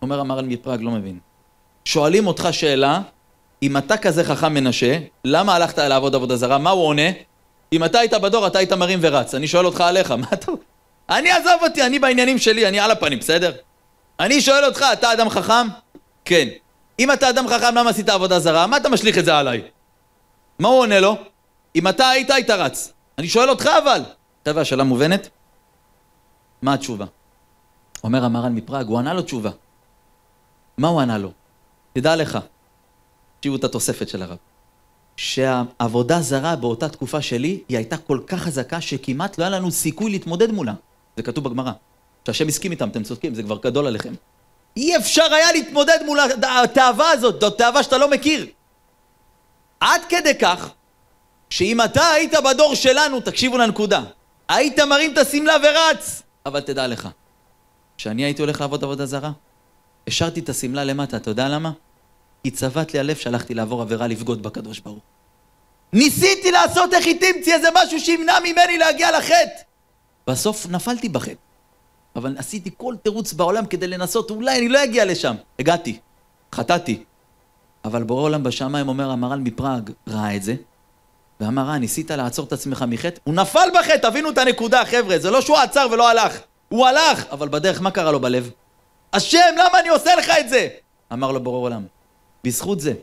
[0.01, 1.19] אומר המרן מפראג, לא מבין.
[1.85, 3.01] שואלים אותך שאלה,
[3.63, 6.57] אם אתה כזה חכם מנשה, למה הלכת לעבוד עבודה זרה?
[6.57, 7.09] מה הוא עונה?
[7.73, 9.35] אם אתה היית בדור, אתה היית מרים ורץ.
[9.35, 10.51] אני שואל אותך עליך, מה אתה...
[11.09, 13.51] אני עזוב אותי, אני בעניינים שלי, אני על הפנים, בסדר?
[14.19, 15.67] אני שואל אותך, אתה אדם חכם?
[16.25, 16.47] כן.
[16.99, 18.67] אם אתה אדם חכם, למה עשית עבודה זרה?
[18.67, 19.61] מה אתה משליך את זה עליי?
[20.59, 21.17] מה הוא עונה לו?
[21.75, 22.93] אם אתה היית, היית רץ.
[23.17, 24.01] אני שואל אותך אבל.
[24.47, 25.29] חבר'ה, השאלה מובנת?
[26.61, 27.05] מה התשובה?
[28.03, 29.49] אומר המרן מפראג, הוא ענה לו תשובה.
[30.77, 31.31] מה הוא ענה לו?
[31.93, 32.39] תדע לך,
[33.37, 34.37] תקשיבו את התוספת של הרב,
[35.17, 40.11] שהעבודה זרה באותה תקופה שלי, היא הייתה כל כך חזקה שכמעט לא היה לנו סיכוי
[40.11, 40.73] להתמודד מולה.
[41.17, 41.71] זה כתוב בגמרא.
[42.27, 44.13] שהשם הסכים איתם, אתם צודקים, זה כבר גדול עליכם.
[44.77, 48.47] אי אפשר היה להתמודד מול התאווה הזאת, זאת תאווה שאתה לא מכיר.
[49.79, 50.69] עד כדי כך,
[51.49, 54.01] שאם אתה היית בדור שלנו, תקשיבו לנקודה,
[54.49, 57.09] היית מרים את השמלה ורץ, אבל תדע לך,
[57.97, 59.31] כשאני הייתי הולך לעבוד עבודה זרה,
[60.07, 61.71] השארתי את השמלה למטה, אתה יודע למה?
[62.43, 65.03] כי צבט לי הלב שהלכתי לעבור עבירה לבגוד בקדוש ברוך.
[65.93, 69.61] ניסיתי לעשות איך היא תמצי איזה משהו שימנע ממני להגיע לחטא.
[70.27, 71.33] בסוף נפלתי בחטא.
[72.15, 75.35] אבל עשיתי כל תירוץ בעולם כדי לנסות, אולי אני לא אגיע לשם.
[75.59, 75.99] הגעתי,
[76.55, 77.03] חטאתי.
[77.85, 80.55] אבל בורא עולם בשמיים אומר המר"ל מפראג, ראה את זה,
[81.39, 83.19] ואמר, אה, ניסית לעצור את עצמך מחטא?
[83.23, 86.39] הוא נפל בחטא, תבינו את הנקודה, חבר'ה, זה לא שהוא עצר ולא הלך.
[86.69, 88.49] הוא הלך, אבל בדרך מה קרה לו בלב?
[89.13, 90.67] השם, למה אני עושה לך את זה?
[91.13, 91.83] אמר לו בורא עולם,
[92.43, 92.93] בזכות זה,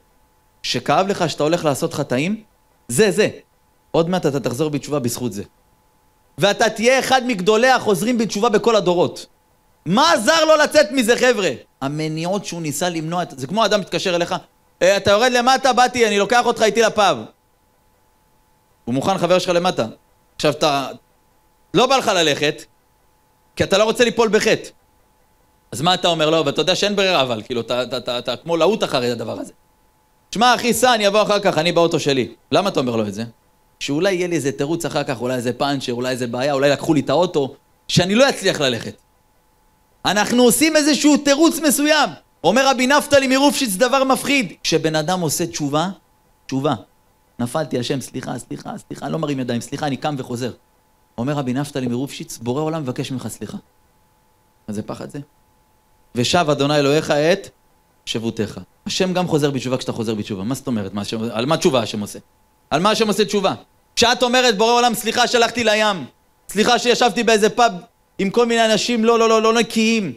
[0.63, 2.43] שכאב לך שאתה הולך לעשות חטאים,
[2.89, 3.29] זה, זה.
[3.91, 5.43] עוד מעט אתה תחזור בתשובה בזכות זה.
[6.41, 9.27] ואתה תהיה אחד מגדולי החוזרים בתשובה בכל הדורות.
[9.87, 11.51] מה עזר לו לצאת מזה, חבר'ה?
[11.81, 14.35] המניעות שהוא ניסה למנוע, זה כמו אדם מתקשר אליך,
[14.83, 17.19] אה, אתה יורד למטה, באתי, אני לוקח אותך איתי לפאב.
[18.85, 19.87] הוא מוכן חבר שלך למטה.
[20.37, 20.89] עכשיו אתה...
[21.75, 22.65] לא בא לך ללכת,
[23.57, 24.69] כי אתה לא רוצה ליפול בחטא.
[25.73, 26.47] אז מה אתה אומר לו?
[26.47, 29.53] ואתה יודע שאין ברירה אבל, כאילו, אתה, אתה, אתה, אתה כמו להוט אחרי הדבר הזה.
[30.35, 32.35] שמע אחי, סע, אני אבוא אחר כך, אני באוטו שלי.
[32.53, 33.25] למה אתה אומר לו את זה?
[33.81, 36.95] שאולי יהיה לי איזה תירוץ אחר כך, אולי איזה פאנצ'ר, אולי איזה בעיה, אולי לקחו
[36.95, 37.55] לי את האוטו,
[37.89, 38.95] שאני לא אצליח ללכת.
[40.05, 42.11] אנחנו עושים איזשהו תירוץ מסוים.
[42.45, 44.53] אומר רבי נפתלי מרופשיץ דבר מפחיד.
[44.63, 45.89] כשבן אדם עושה תשובה,
[46.47, 46.75] תשובה.
[47.39, 50.53] נפלתי, השם, סליחה, סליחה, סליחה, אני לא מרים ידיים, סליחה, אני קם וחוזר.
[51.19, 53.57] אומר רבי נפתלי מרופשיץ, בורא עולם מבקש ממך סליחה.
[54.69, 55.19] מה זה פחד זה?
[56.15, 57.49] ושב אדוני אלוהיך את
[58.07, 58.61] שבותיך.
[58.87, 60.43] השם גם חוזר בתשובה כשאתה חוזר בתשובה.
[60.43, 60.95] מה זאת אומרת?
[60.95, 62.19] מה השם, על מה תשובה השם עושה?
[62.71, 63.55] על מה השם עושה תשובה?
[63.97, 66.05] כשאת אומרת, בורא עולם, סליחה שהלכתי לים.
[66.49, 67.73] סליחה שישבתי באיזה פאב
[68.19, 70.17] עם כל מיני אנשים לא, לא, לא, לא נקיים.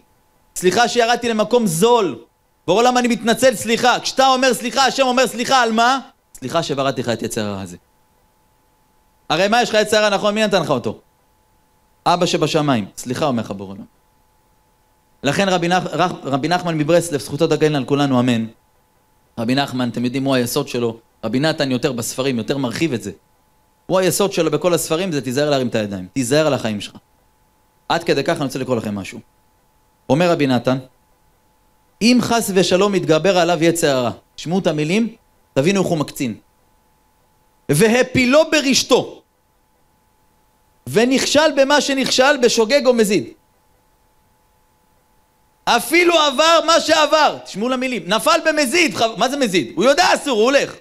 [0.56, 2.20] סליחה שירדתי למקום זול.
[2.68, 4.00] בורא עולם, אני מתנצל, סליחה.
[4.00, 6.00] כשאתה אומר סליחה, השם אומר סליחה, על מה?
[6.34, 7.78] סליחה שבראתי לך את יצר הרע הזה.
[9.30, 10.36] הרי מה יש לך יצר הרע, נכון?
[10.36, 11.00] מי נתן לך אותו?
[12.06, 12.86] אבא שבשמיים.
[12.98, 13.86] סליחה, אומר לך בורא עולם.
[15.24, 15.84] לכן רבי, נח,
[16.24, 18.46] רבי נחמן מברסלב, זכותו תגן על כולנו, אמן.
[19.38, 20.98] רבי נחמן, אתם יודעים, הוא היסוד שלו.
[21.24, 23.12] רבי נתן יותר בספרים, יותר מרחיב את זה.
[23.86, 26.08] הוא היסוד שלו בכל הספרים, זה תיזהר להרים את הידיים.
[26.14, 26.96] תיזהר על החיים שלך.
[27.90, 29.20] עד כדי כך אני רוצה לקרוא לכם משהו.
[30.10, 30.78] אומר רבי נתן,
[32.02, 35.16] אם חס ושלום מתגבר עליו יצר הרע, תשמעו את המילים,
[35.54, 36.36] תבינו איך הוא מקצין.
[37.70, 39.22] והפילו ברשתו,
[40.88, 43.28] ונכשל במה שנכשל בשוגג או מזיד.
[45.66, 49.72] אפילו עבר מה שעבר, תשמעו למילים, נפל במזיד, מה זה מזיד?
[49.76, 50.74] הוא יודע אסור, הוא הולך.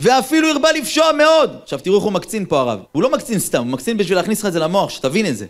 [0.00, 1.58] ואפילו הרבה לפשוע מאוד.
[1.62, 2.80] עכשיו תראו איך הוא מקצין פה הרב.
[2.92, 5.46] הוא לא מקצין סתם, הוא מקצין בשביל להכניס לך את זה למוח, שתבין את זה.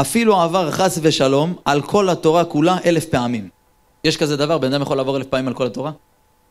[0.00, 3.48] אפילו עבר חס ושלום על כל התורה כולה אלף פעמים.
[4.04, 5.90] יש כזה דבר, בן אדם יכול לעבור אלף פעמים על כל התורה?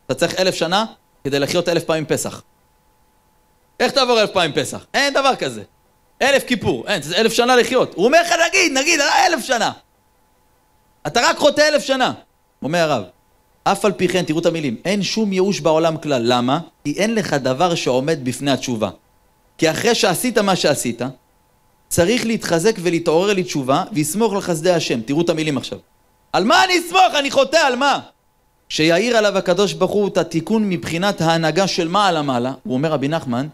[0.06, 0.84] אתה צריך אלף שנה
[1.24, 2.42] כדי לחיות אלף פעמים פסח.
[3.80, 4.86] איך תעבור אלף פעמים פסח?
[4.94, 5.62] אין דבר כזה.
[6.22, 7.94] אלף כיפור, אין, זה אלף שנה לחיות.
[7.94, 9.72] הוא אומר לך נגיד, נגיד, אלף שנה.
[11.06, 12.12] אתה רק חוטא אלף שנה,
[12.62, 13.04] אומר הרב.
[13.72, 16.22] אף על פי כן, תראו את המילים, אין שום ייאוש בעולם כלל.
[16.24, 16.58] למה?
[16.84, 18.90] כי אין לך דבר שעומד בפני התשובה.
[19.58, 21.02] כי אחרי שעשית מה שעשית,
[21.88, 25.00] צריך להתחזק ולהתעורר לתשובה, ויסמוך לחסדי השם.
[25.00, 25.78] תראו את המילים עכשיו.
[26.32, 27.14] על מה אני אסמוך?
[27.18, 28.00] אני חוטא, על מה?
[28.68, 33.08] שיעיר עליו הקדוש ברוך הוא את התיקון מבחינת ההנהגה של מעלה מעלה, הוא אומר רבי
[33.08, 33.46] נחמן,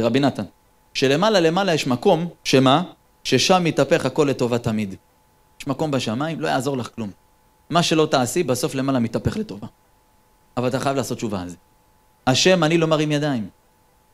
[0.00, 0.42] רבי נתן,
[0.94, 2.82] שלמעלה למעלה יש מקום, שמה?
[3.24, 4.94] ששם מתהפך הכל לטובה תמיד.
[5.60, 7.10] יש מקום בשמיים, לא יעזור לך כלום.
[7.70, 9.66] מה שלא תעשי, בסוף למעלה מתהפך לטובה.
[10.56, 11.56] אבל אתה חייב לעשות תשובה על זה.
[12.26, 13.48] השם, אני לא מרים ידיים.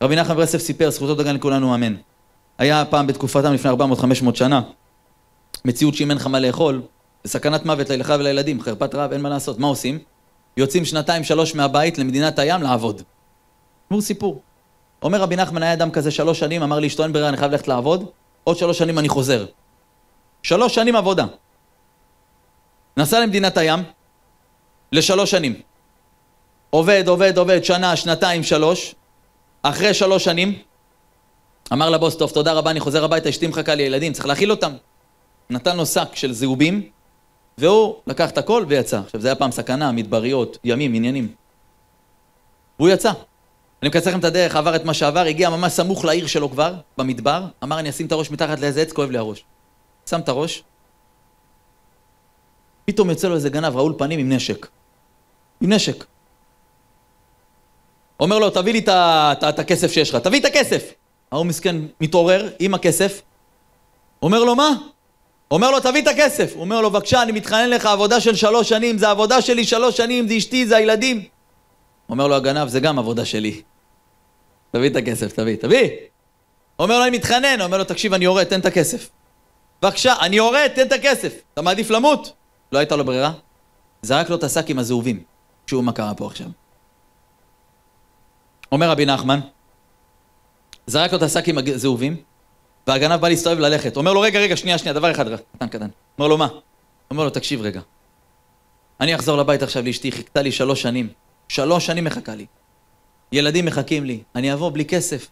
[0.02, 1.94] רבי נחמן ברסלב סיפר, זכותו דגן לכולנו, אמן.
[2.58, 3.74] היה פעם בתקופתם לפני 400-500
[4.34, 4.62] שנה,
[5.64, 6.82] מציאות שאם אין לך מה לאכול,
[7.24, 9.58] זה סכנת מוות לך ולילדים, חרפת רעב, אין מה לעשות.
[9.58, 9.98] מה עושים?
[10.56, 13.02] יוצאים שנתיים שלוש מהבית למדינת הים לעבוד.
[13.86, 14.42] תשמעו סיפור.
[15.02, 17.52] אומר רבי נחמן היה אדם כזה שלוש שנים, אמר לי אשתו אין ברירה, אני חייב
[17.52, 18.04] ללכת לעבוד,
[18.44, 19.46] עוד שלוש שנים אני חוזר.
[20.42, 21.26] שלוש שנים עבודה.
[22.96, 23.80] נסע למדינת הים
[24.92, 25.60] לשלוש שנים.
[26.70, 28.94] עובד, עובד, עובד, שנה, שנתיים, שלוש.
[29.62, 30.58] אחרי שלוש שנים,
[31.72, 34.72] אמר לבוס, טוב, תודה רבה, אני חוזר הביתה, אשתי מחכה לי, ילדים, צריך להאכיל אותם.
[35.50, 36.88] נתן לו שק של זהובים,
[37.58, 38.98] והוא לקח את הכל ויצא.
[38.98, 41.28] עכשיו, זה היה פעם סכנה, מדבריות, ימים, עניינים.
[42.78, 43.12] והוא יצא.
[43.82, 46.74] אני מקצר לכם את הדרך, עבר את מה שעבר, הגיע ממש סמוך לעיר שלו כבר,
[46.98, 49.44] במדבר, אמר, אני אשים את הראש מתחת לאיזה עץ, כואב לי הראש.
[50.06, 50.62] שם את הראש,
[52.84, 54.66] פתאום יוצא לו איזה גנב רעול פנים עם נשק.
[55.60, 56.04] עם נשק.
[58.20, 60.92] אומר לו, תביא לי את הכסף שיש לך, תביא את הכסף!
[61.32, 63.22] ההוא מסכן מתעורר עם הכסף,
[64.22, 64.70] אומר לו, מה?
[65.50, 66.52] אומר לו, תביא את הכסף.
[66.54, 69.96] הוא אומר לו, בבקשה, אני מתחנן לך, עבודה של שלוש שנים, זה עבודה שלי שלוש
[69.96, 71.24] שנים, זה אשתי, זה הילדים.
[72.08, 73.62] אומר לו הגנב, זה גם עבודה שלי.
[74.70, 75.88] תביא את הכסף, תביא, תביא!
[76.78, 79.10] אומר לו, אני מתחנן, אומר לו, תקשיב, אני יורד, תן את הכסף.
[79.82, 81.32] בבקשה, אני יורד, תן את הכסף.
[81.52, 82.32] אתה מעדיף למות?
[82.74, 83.32] לא הייתה לו ברירה.
[84.02, 85.22] זרק לו את השק עם הזהובים.
[85.64, 86.46] תשמעו מה קרה פה עכשיו.
[88.72, 89.40] אומר רבי נחמן,
[90.86, 92.16] זרק לו את השק עם הזהובים,
[92.86, 93.96] והגנב בא להסתובב ללכת.
[93.96, 95.24] אומר לו, רגע, רגע, שנייה, שנייה, דבר אחד,
[95.56, 95.88] קטן, קטן.
[96.18, 96.48] אומר לו, מה?
[97.10, 97.80] אומר לו, תקשיב רגע.
[99.00, 101.08] אני אחזור לבית עכשיו לאשתי, חיכתה לי שלוש שנים.
[101.48, 102.46] שלוש שנים מחכה לי.
[103.32, 104.22] ילדים מחכים לי.
[104.34, 105.28] אני אבוא בלי כסף.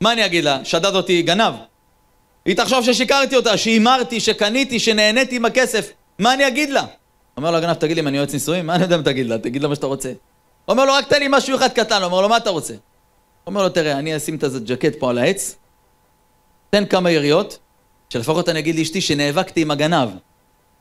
[0.00, 0.64] מה אני אגיד לה?
[0.64, 1.54] שדד אותי גנב.
[2.44, 5.92] היא תחשוב ששיקרתי אותה, שהימרתי, שקניתי, שנהניתי עם הכסף.
[6.20, 6.84] מה אני אגיד לה?
[7.36, 8.66] אומר לו הגנב, תגיד לי אם אני יועץ נישואים?
[8.66, 9.38] מה אני יודע אם תגיד לה?
[9.38, 10.12] תגיד לה מה שאתה רוצה.
[10.68, 12.02] אומר לו, רק תן לי משהו אחד קטן.
[12.02, 12.74] אומר לו, מה אתה רוצה?
[13.46, 15.56] אומר לו, תראה, אני אשים את הג'קט פה על העץ,
[16.70, 17.58] תן כמה יריות,
[18.10, 20.08] שלפחות אני אגיד לאשתי שנאבקתי עם הגנב.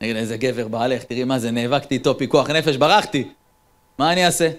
[0.01, 3.27] נגיד, איזה גבר בעלך, תראי מה זה, נאבקתי איתו, פיקוח נפש, ברחתי.
[3.97, 4.49] מה אני אעשה?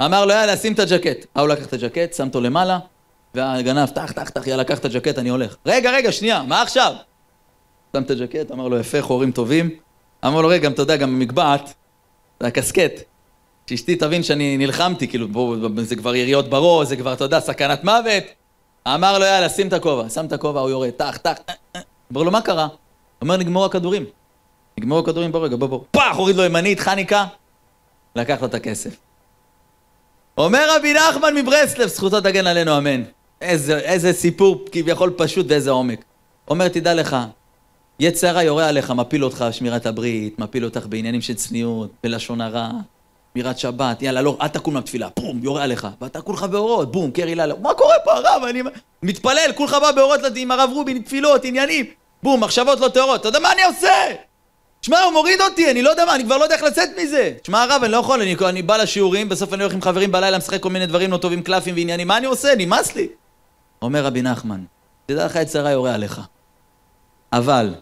[0.00, 1.26] אמר לו, יאללה, שים את הג'קט.
[1.34, 2.78] ההוא לקח את הג'קט, שם אותו למעלה,
[3.34, 5.56] והגנב, טח, טח, טח, יאללה, קח את הג'קט, אני הולך.
[5.66, 6.94] רגע, רגע, שנייה, מה עכשיו?
[7.92, 9.70] שם את הג'קט, אמר לו, יפה, חורים טובים.
[10.26, 11.74] אמר לו, רגע, אתה יודע, גם במגבעת,
[12.40, 13.02] זה הקסקט.
[13.66, 17.84] שאשתי תבין שאני נלחמתי, כאילו, בוא, זה כבר יריות בראש, זה כבר, אתה יודע, סכנת
[17.84, 18.24] מוות.
[18.86, 20.08] אמר לו, יאללה, שים את הכובע.
[20.08, 21.32] שם את הכובע, הוא יורד, טח, טח.
[22.12, 22.68] אמר לו, מה קרה?
[23.22, 24.04] אומר, נגמרו הכדורים.
[24.78, 25.80] נגמרו הכדורים ברגע, בוא, בוא.
[25.90, 27.26] פח, הוריד לו ימנית, חניקה,
[28.16, 28.96] לקח לו את הכסף.
[30.38, 33.02] אומר רבי נחמן מברסלב, זכותו תגן עלינו, אמן.
[33.40, 36.04] איזה, איזה סיפור כביכול פשוט ואיזה עומק.
[36.48, 37.16] אומר, תדע לך,
[38.00, 42.70] יצרה יורה עליך, מפיל אותך שמירת הברית, מפיל אותך בעניינים של צניעות, בלשון הרע,
[43.32, 47.34] שמירת שבת, יאללה, לא, אל תקום לתפילה, בום, יורה עליך, ואתה כולך באורות, בום, קרי
[47.34, 48.42] לילה, מה קורה פה הרב?
[48.44, 48.62] אני
[49.02, 51.86] מתפלל, כולך בא באורות עם הרב רובין, תפילות, עניינים,
[52.22, 53.92] בום, מחשבות לא טהורות, אתה יודע מה אני עושה?
[54.82, 57.32] שמע, הוא מוריד אותי, אני לא יודע מה, אני כבר לא יודע איך לצאת מזה.
[57.42, 60.38] שמע, הרב, אני לא יכול, אני, אני בא לשיעורים, בסוף אני הולך עם חברים בלילה,
[60.38, 62.48] משחק כל מיני דברים לא טובים, קלפים ועניינים, מה אני עושה?
[62.58, 63.08] נמאס לי.
[63.82, 64.64] אומר רבי נחמן,
[65.06, 66.20] תדע לך, יצרה יורה עליך.
[67.32, 67.74] אבל,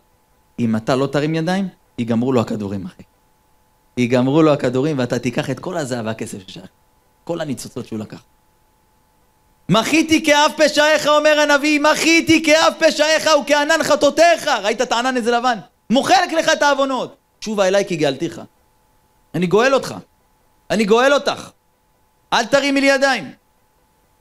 [0.59, 3.03] אם אתה לא תרים ידיים, ייגמרו לו הכדורים, אחי.
[3.97, 6.69] ייגמרו לו הכדורים ואתה תיקח את כל הזהב והכסף ששייך.
[7.25, 8.23] כל הניצוצות שהוא לקח.
[9.69, 14.49] מחיתי כאב פשעיך, אומר הנביא, מחיתי כאב פשעיך וכענן חטאותיך.
[14.49, 15.59] ראית את הענן איזה לבן?
[15.91, 17.17] מוחק לך את העוונות.
[17.41, 18.41] שובה אליי כי גאלתיך.
[19.35, 19.95] אני גואל אותך.
[20.71, 21.51] אני גואל אותך.
[22.33, 23.33] אל תרימי לי ידיים.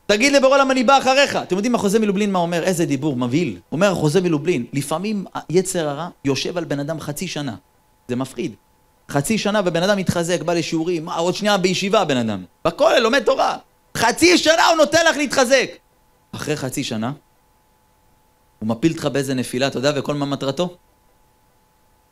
[0.05, 1.35] תגיד לבורא למה אני בא אחריך.
[1.35, 2.63] אתם יודעים החוזה מלובלין מה אומר?
[2.63, 3.59] איזה דיבור, מבהיל.
[3.71, 7.55] אומר החוזה מלובלין, לפעמים יצר הרע יושב על בן אדם חצי שנה.
[8.07, 8.55] זה מפחיד.
[9.09, 12.45] חצי שנה ובן אדם מתחזק, בא לשיעורים, מה, עוד שנייה בישיבה בן אדם.
[12.65, 13.57] בכולל, לומד תורה.
[13.97, 15.69] חצי שנה הוא נותן לך להתחזק.
[16.31, 17.11] אחרי חצי שנה,
[18.59, 20.75] הוא מפיל אותך באיזה נפילה, אתה יודע, וכל מה מטרתו?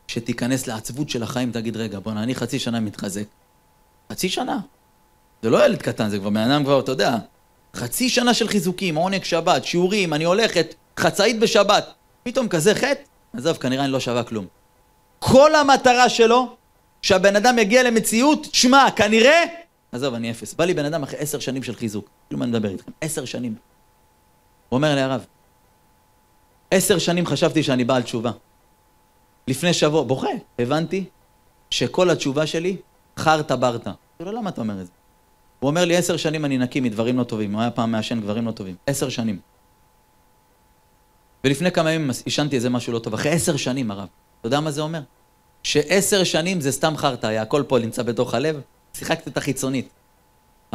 [0.08, 3.24] שתיכנס לעצבות של החיים, תגיד, רגע, בוא'נה, אני חצי שנה מתחזק.
[4.12, 4.60] חצי שנה.
[5.42, 7.18] זה לא ילד קטן, זה כבר בן אדם כבר, אתה יודע,
[7.76, 11.94] חצי שנה של חיזוקים, עונג שבת, שיעורים, אני הולכת, חצאית בשבת.
[12.24, 13.02] פתאום כזה חטא,
[13.34, 14.48] עזוב, כנראה אני לא שווה כלום.
[15.20, 16.56] כל המטרה שלו,
[17.02, 19.44] שהבן אדם יגיע למציאות, שמע, כנראה,
[19.92, 20.54] עזוב, אני אפס.
[20.54, 22.10] בא לי בן אדם אחרי עשר שנים של חיזוק.
[22.28, 22.92] כאילו מה אני מדבר איתכם?
[23.02, 23.56] עשר שנים.
[24.70, 25.26] הוא אומר לי, הרב,
[26.72, 28.32] עשר שנים חשבתי שאני בעל תשובה.
[29.48, 30.28] לפני שבוע, בוכה,
[30.60, 31.04] הבנתי
[31.70, 32.78] שכל התשובה שלי,
[33.20, 33.92] חרטה ברטה.
[34.18, 34.92] כאילו, למה אתה אומר את זה?
[35.62, 37.54] הוא אומר לי, עשר שנים אני נקי מדברים לא טובים.
[37.54, 38.76] הוא היה פעם מעשן דברים לא טובים.
[38.88, 39.40] עשר שנים.
[41.44, 43.14] ולפני כמה ימים עישנתי איזה משהו לא טוב.
[43.14, 44.08] אחרי עשר שנים, הרב.
[44.40, 45.02] אתה יודע מה זה אומר?
[45.64, 48.62] שעשר שנים זה סתם חרטא, היה הכל פה נמצא בתוך הלב,
[48.94, 49.90] שיחקת את החיצונית.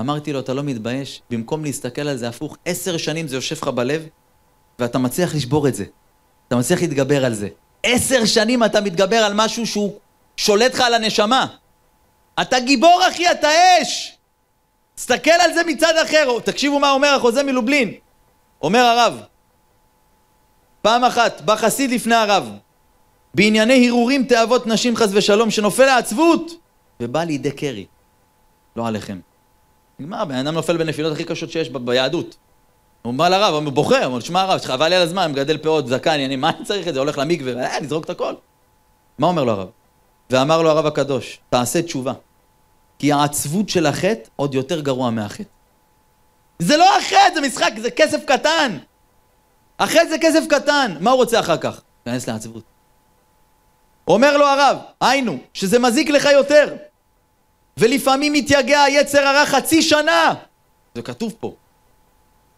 [0.01, 1.23] אמרתי לו, אתה לא מתבייש?
[1.31, 4.07] במקום להסתכל על זה הפוך, עשר שנים זה יושב לך בלב,
[4.79, 5.85] ואתה מצליח לשבור את זה.
[6.49, 7.49] אתה מצליח להתגבר על זה.
[7.83, 9.95] עשר שנים אתה מתגבר על משהו שהוא
[10.37, 11.47] שולט לך על הנשמה.
[12.41, 13.49] אתה גיבור אחי, אתה
[13.83, 14.16] אש!
[14.97, 16.41] תסתכל על זה מצד אחר.
[16.45, 17.95] תקשיבו מה אומר החוזה מלובלין.
[18.63, 19.21] אומר הרב,
[20.83, 22.51] פעם אחת בא חסיד לפני הרב,
[23.35, 26.53] בענייני הרהורים תאוות נשים חס ושלום, שנופל לעצבות,
[27.01, 27.87] ובא לידי קרי.
[28.77, 29.19] לא עליכם.
[29.99, 32.37] נגמר, בן אדם נופל בנפילות הכי קשות שיש ביהדות.
[33.03, 35.87] הוא בא לרב, הוא בוכה, הוא אומר, שמע הרב, חבל לי על הזמן, מגדל פאות,
[35.87, 37.01] זקן, אני, מה אני צריך את זה?
[37.01, 38.35] הולך למקווה, אה, נזרוק את הכל.
[39.19, 39.69] מה אומר לו הרב?
[40.31, 42.13] ואמר לו הרב הקדוש, תעשה תשובה.
[42.99, 45.49] כי העצבות של החטא עוד יותר גרוע מהחטא.
[46.59, 48.79] זה לא החטא, זה משחק, זה כסף קטן.
[49.79, 50.97] החטא זה כסף קטן.
[51.01, 51.81] מה הוא רוצה אחר כך?
[52.07, 52.65] להיכנס לעצבות.
[54.09, 56.77] אומר לו הרב, היינו, שזה מזיק לך יותר.
[57.77, 60.35] ולפעמים מתייגע היצר הרע חצי שנה.
[60.95, 61.55] זה כתוב פה.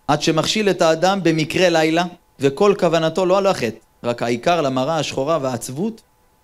[0.09, 2.05] עד שמכשיל את האדם במקרה לילה,
[2.40, 6.01] וכל כוונתו לא על החטא, רק העיקר למראה השחורה והעצבות,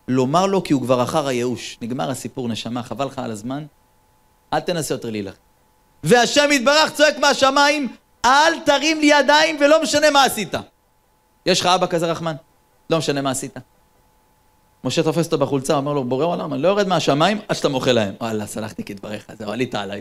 [0.08, 1.78] לומר לו כי הוא כבר אחר הייאוש.
[1.82, 3.64] נגמר הסיפור נשמה, חבל לך על הזמן,
[4.54, 5.36] אל תנסה יותר להילחם.
[6.02, 10.54] והשם יתברך צועק מהשמיים, אל תרים לי ידיים ולא משנה מה עשית.
[11.46, 12.34] יש לך אבא כזה רחמן?
[12.90, 13.56] לא משנה מה עשית.
[14.84, 17.92] משה תופס אותו בחולצה, אומר לו, בורא עולם, אני לא יורד מהשמיים עד שאתה מוחל
[17.92, 18.14] להם.
[18.20, 20.00] וואלה, סלחתי כדבריך, זהו, עלית עליי.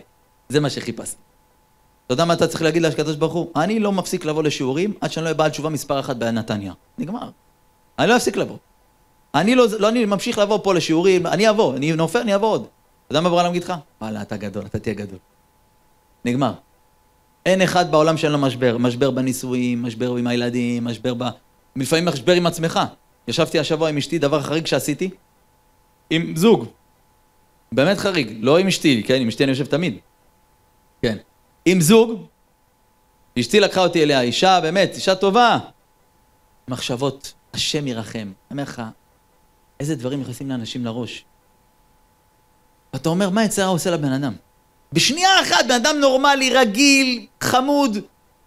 [0.49, 1.17] זה מה שחיפשתי.
[2.05, 3.51] אתה יודע מה אתה צריך להגיד לקדוש ברוך הוא?
[3.55, 6.73] אני לא מפסיק לבוא לשיעורים עד שאני לא אהיה בעל תשובה מספר אחת בנתניה.
[6.97, 7.29] נגמר.
[7.99, 8.57] אני לא אפסיק לבוא.
[9.35, 12.67] אני לא, לא אני ממשיך לבוא פה לשיעורים, אני אבוא, אני נופל, אני אבוא עוד.
[13.07, 13.73] אתה יודע מה בעולם יגיד לך?
[14.01, 15.19] וואלה, אתה גדול, אתה תהיה גדול.
[16.25, 16.53] נגמר.
[17.45, 18.77] אין אחד בעולם שאין לו משבר.
[18.77, 21.23] משבר בנישואים, משבר עם הילדים, משבר ב...
[21.75, 22.79] לפעמים משבר עם עצמך.
[23.27, 25.09] ישבתי השבוע עם אשתי, דבר חריג שעשיתי,
[26.09, 26.65] עם זוג.
[27.71, 29.97] באמת חריג, לא עם אשתי, כן, עם אשתי אני יושב תמיד.
[31.01, 31.17] כן.
[31.65, 32.25] עם זוג,
[33.39, 35.57] אשתי לקחה אותי אליה, אישה, באמת, אישה טובה.
[36.67, 38.19] מחשבות, השם ירחם.
[38.19, 38.81] אני אומר לך,
[39.79, 41.25] איזה דברים נכנסים לאנשים לראש.
[42.93, 44.33] ואתה אומר, מה יצרה עושה לבן אדם?
[44.93, 47.97] בשנייה אחת, בן אדם נורמלי, רגיל, חמוד.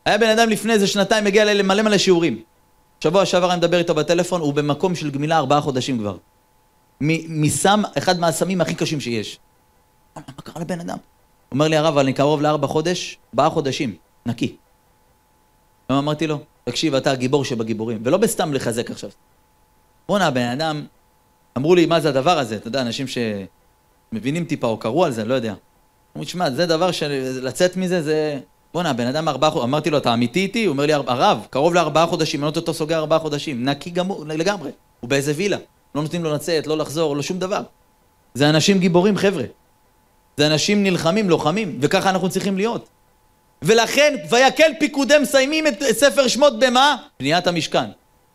[0.04, 2.42] היה בן אדם לפני איזה שנתיים, הגיע למלא מלא שיעורים.
[3.00, 6.16] שבוע שעבר אני מדבר איתו בטלפון, הוא במקום של גמילה ארבעה חודשים כבר.
[7.00, 9.38] מסם, אחד מהסמים הכי קשים שיש.
[10.16, 10.98] מה קרה לבן אדם?
[11.52, 13.94] אומר לי הרב, אני קרוב לארבע חודש, ארבעה חודשים,
[14.26, 14.56] נקי.
[15.90, 19.10] אמרתי לו, תקשיב, אתה הגיבור שבגיבורים, ולא בסתם לחזק עכשיו.
[20.08, 20.86] בואנה, הבן אדם,
[21.56, 22.56] אמרו לי, מה זה הדבר הזה?
[22.56, 23.06] אתה יודע, אנשים
[24.10, 25.54] שמבינים טיפה או קראו על זה, לא יודע.
[26.16, 28.38] אמרו, תשמע, זה דבר שלצאת מזה זה...
[28.74, 30.64] בואנה, הבן אדם ארבעה חודשים, אמרתי לו, אתה אמיתי איתי?
[30.64, 34.70] הוא אומר לי, הרב, קרוב לארבעה חודשים, אני אותו סוגר ארבעה חודשים, נקי גמור, לגמרי.
[35.00, 35.56] הוא באיזה וילה,
[35.94, 37.60] לא נותנים לו לצאת, לא לחזור, לא שום דבר.
[38.34, 39.44] זה אנשים גיבורים, חבר'ה.
[40.36, 42.88] זה אנשים נלחמים, לוחמים, וככה אנחנו צריכים להיות.
[43.62, 46.96] ולכן, ויקל פיקודי מסיימים את ספר שמות במה?
[47.20, 47.86] בניית המשכן.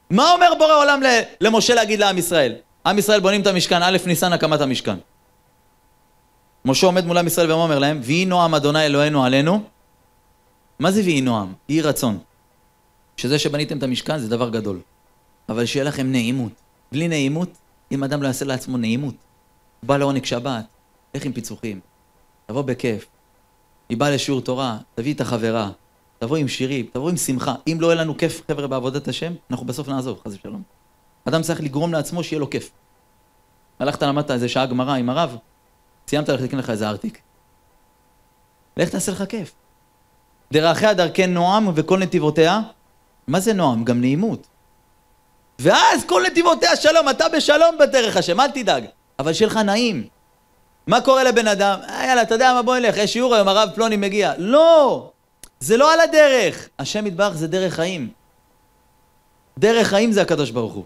[0.10, 1.02] מה אומר בורא עולם
[1.42, 2.56] למשה להגיד לעם ישראל?
[2.86, 4.96] עם ישראל בונים את המשכן, א' ניסן הקמת המשכן.
[6.66, 8.00] משה עומד מול עם ישראל ומה אומר להם?
[8.04, 9.64] ויהי נועם אדוני אלוהינו עלינו.
[10.80, 11.54] מה זה ויהי נועם?
[11.70, 12.20] יהי רצון.
[13.18, 14.80] שזה שבניתם את המשכן זה דבר גדול.
[15.50, 16.52] אבל שיהיה לכם נעימות.
[16.92, 17.50] בלי נעימות,
[17.92, 19.16] אם אדם לא יעשה לעצמו נעימות,
[19.82, 20.66] הוא בא לעונג שבת,
[21.16, 21.80] לך עם פיצוחים,
[22.46, 23.06] תבוא בכיף.
[23.90, 25.70] היא באה לשיעור תורה, תביא את החברה,
[26.20, 27.56] תבוא עם שירים, תבוא עם שמחה.
[27.68, 30.64] אם לא יהיה לנו כיף, חבר'ה, בעבודת השם, אנחנו בסוף נעזוב, חס ושלום.
[31.26, 32.72] אדם צריך לגרום לעצמו שיהיה לו כיף.
[33.80, 35.38] הלכת, למדת איזה שעה גמרא עם הרב,
[36.12, 37.22] סיימת ללכת לקנות לך איזה ארטיק.
[38.78, 39.52] לך תעשה לך כיף.
[40.54, 42.62] דרכיה דרכי נועם וכל נתיבותיה,
[43.28, 43.84] מה זה נועם?
[43.84, 44.48] גם נעימות.
[45.60, 48.86] ואז כל נתיבותיה שלום, אתה בשלום בדרך השם, אל תדאג.
[49.20, 50.08] אבל שיהיה לך נעים.
[50.88, 51.80] מה קורה לבן אדם?
[51.90, 54.34] אה, יאללה, אתה יודע מה, בוא נלך, יש שיעור היום, הרב פלוני מגיע.
[54.38, 55.10] לא!
[55.60, 56.70] זה לא על הדרך.
[56.80, 58.10] השם יתברך זה דרך חיים.
[59.60, 60.86] דרך חיים זה הקדוש ברוך הוא.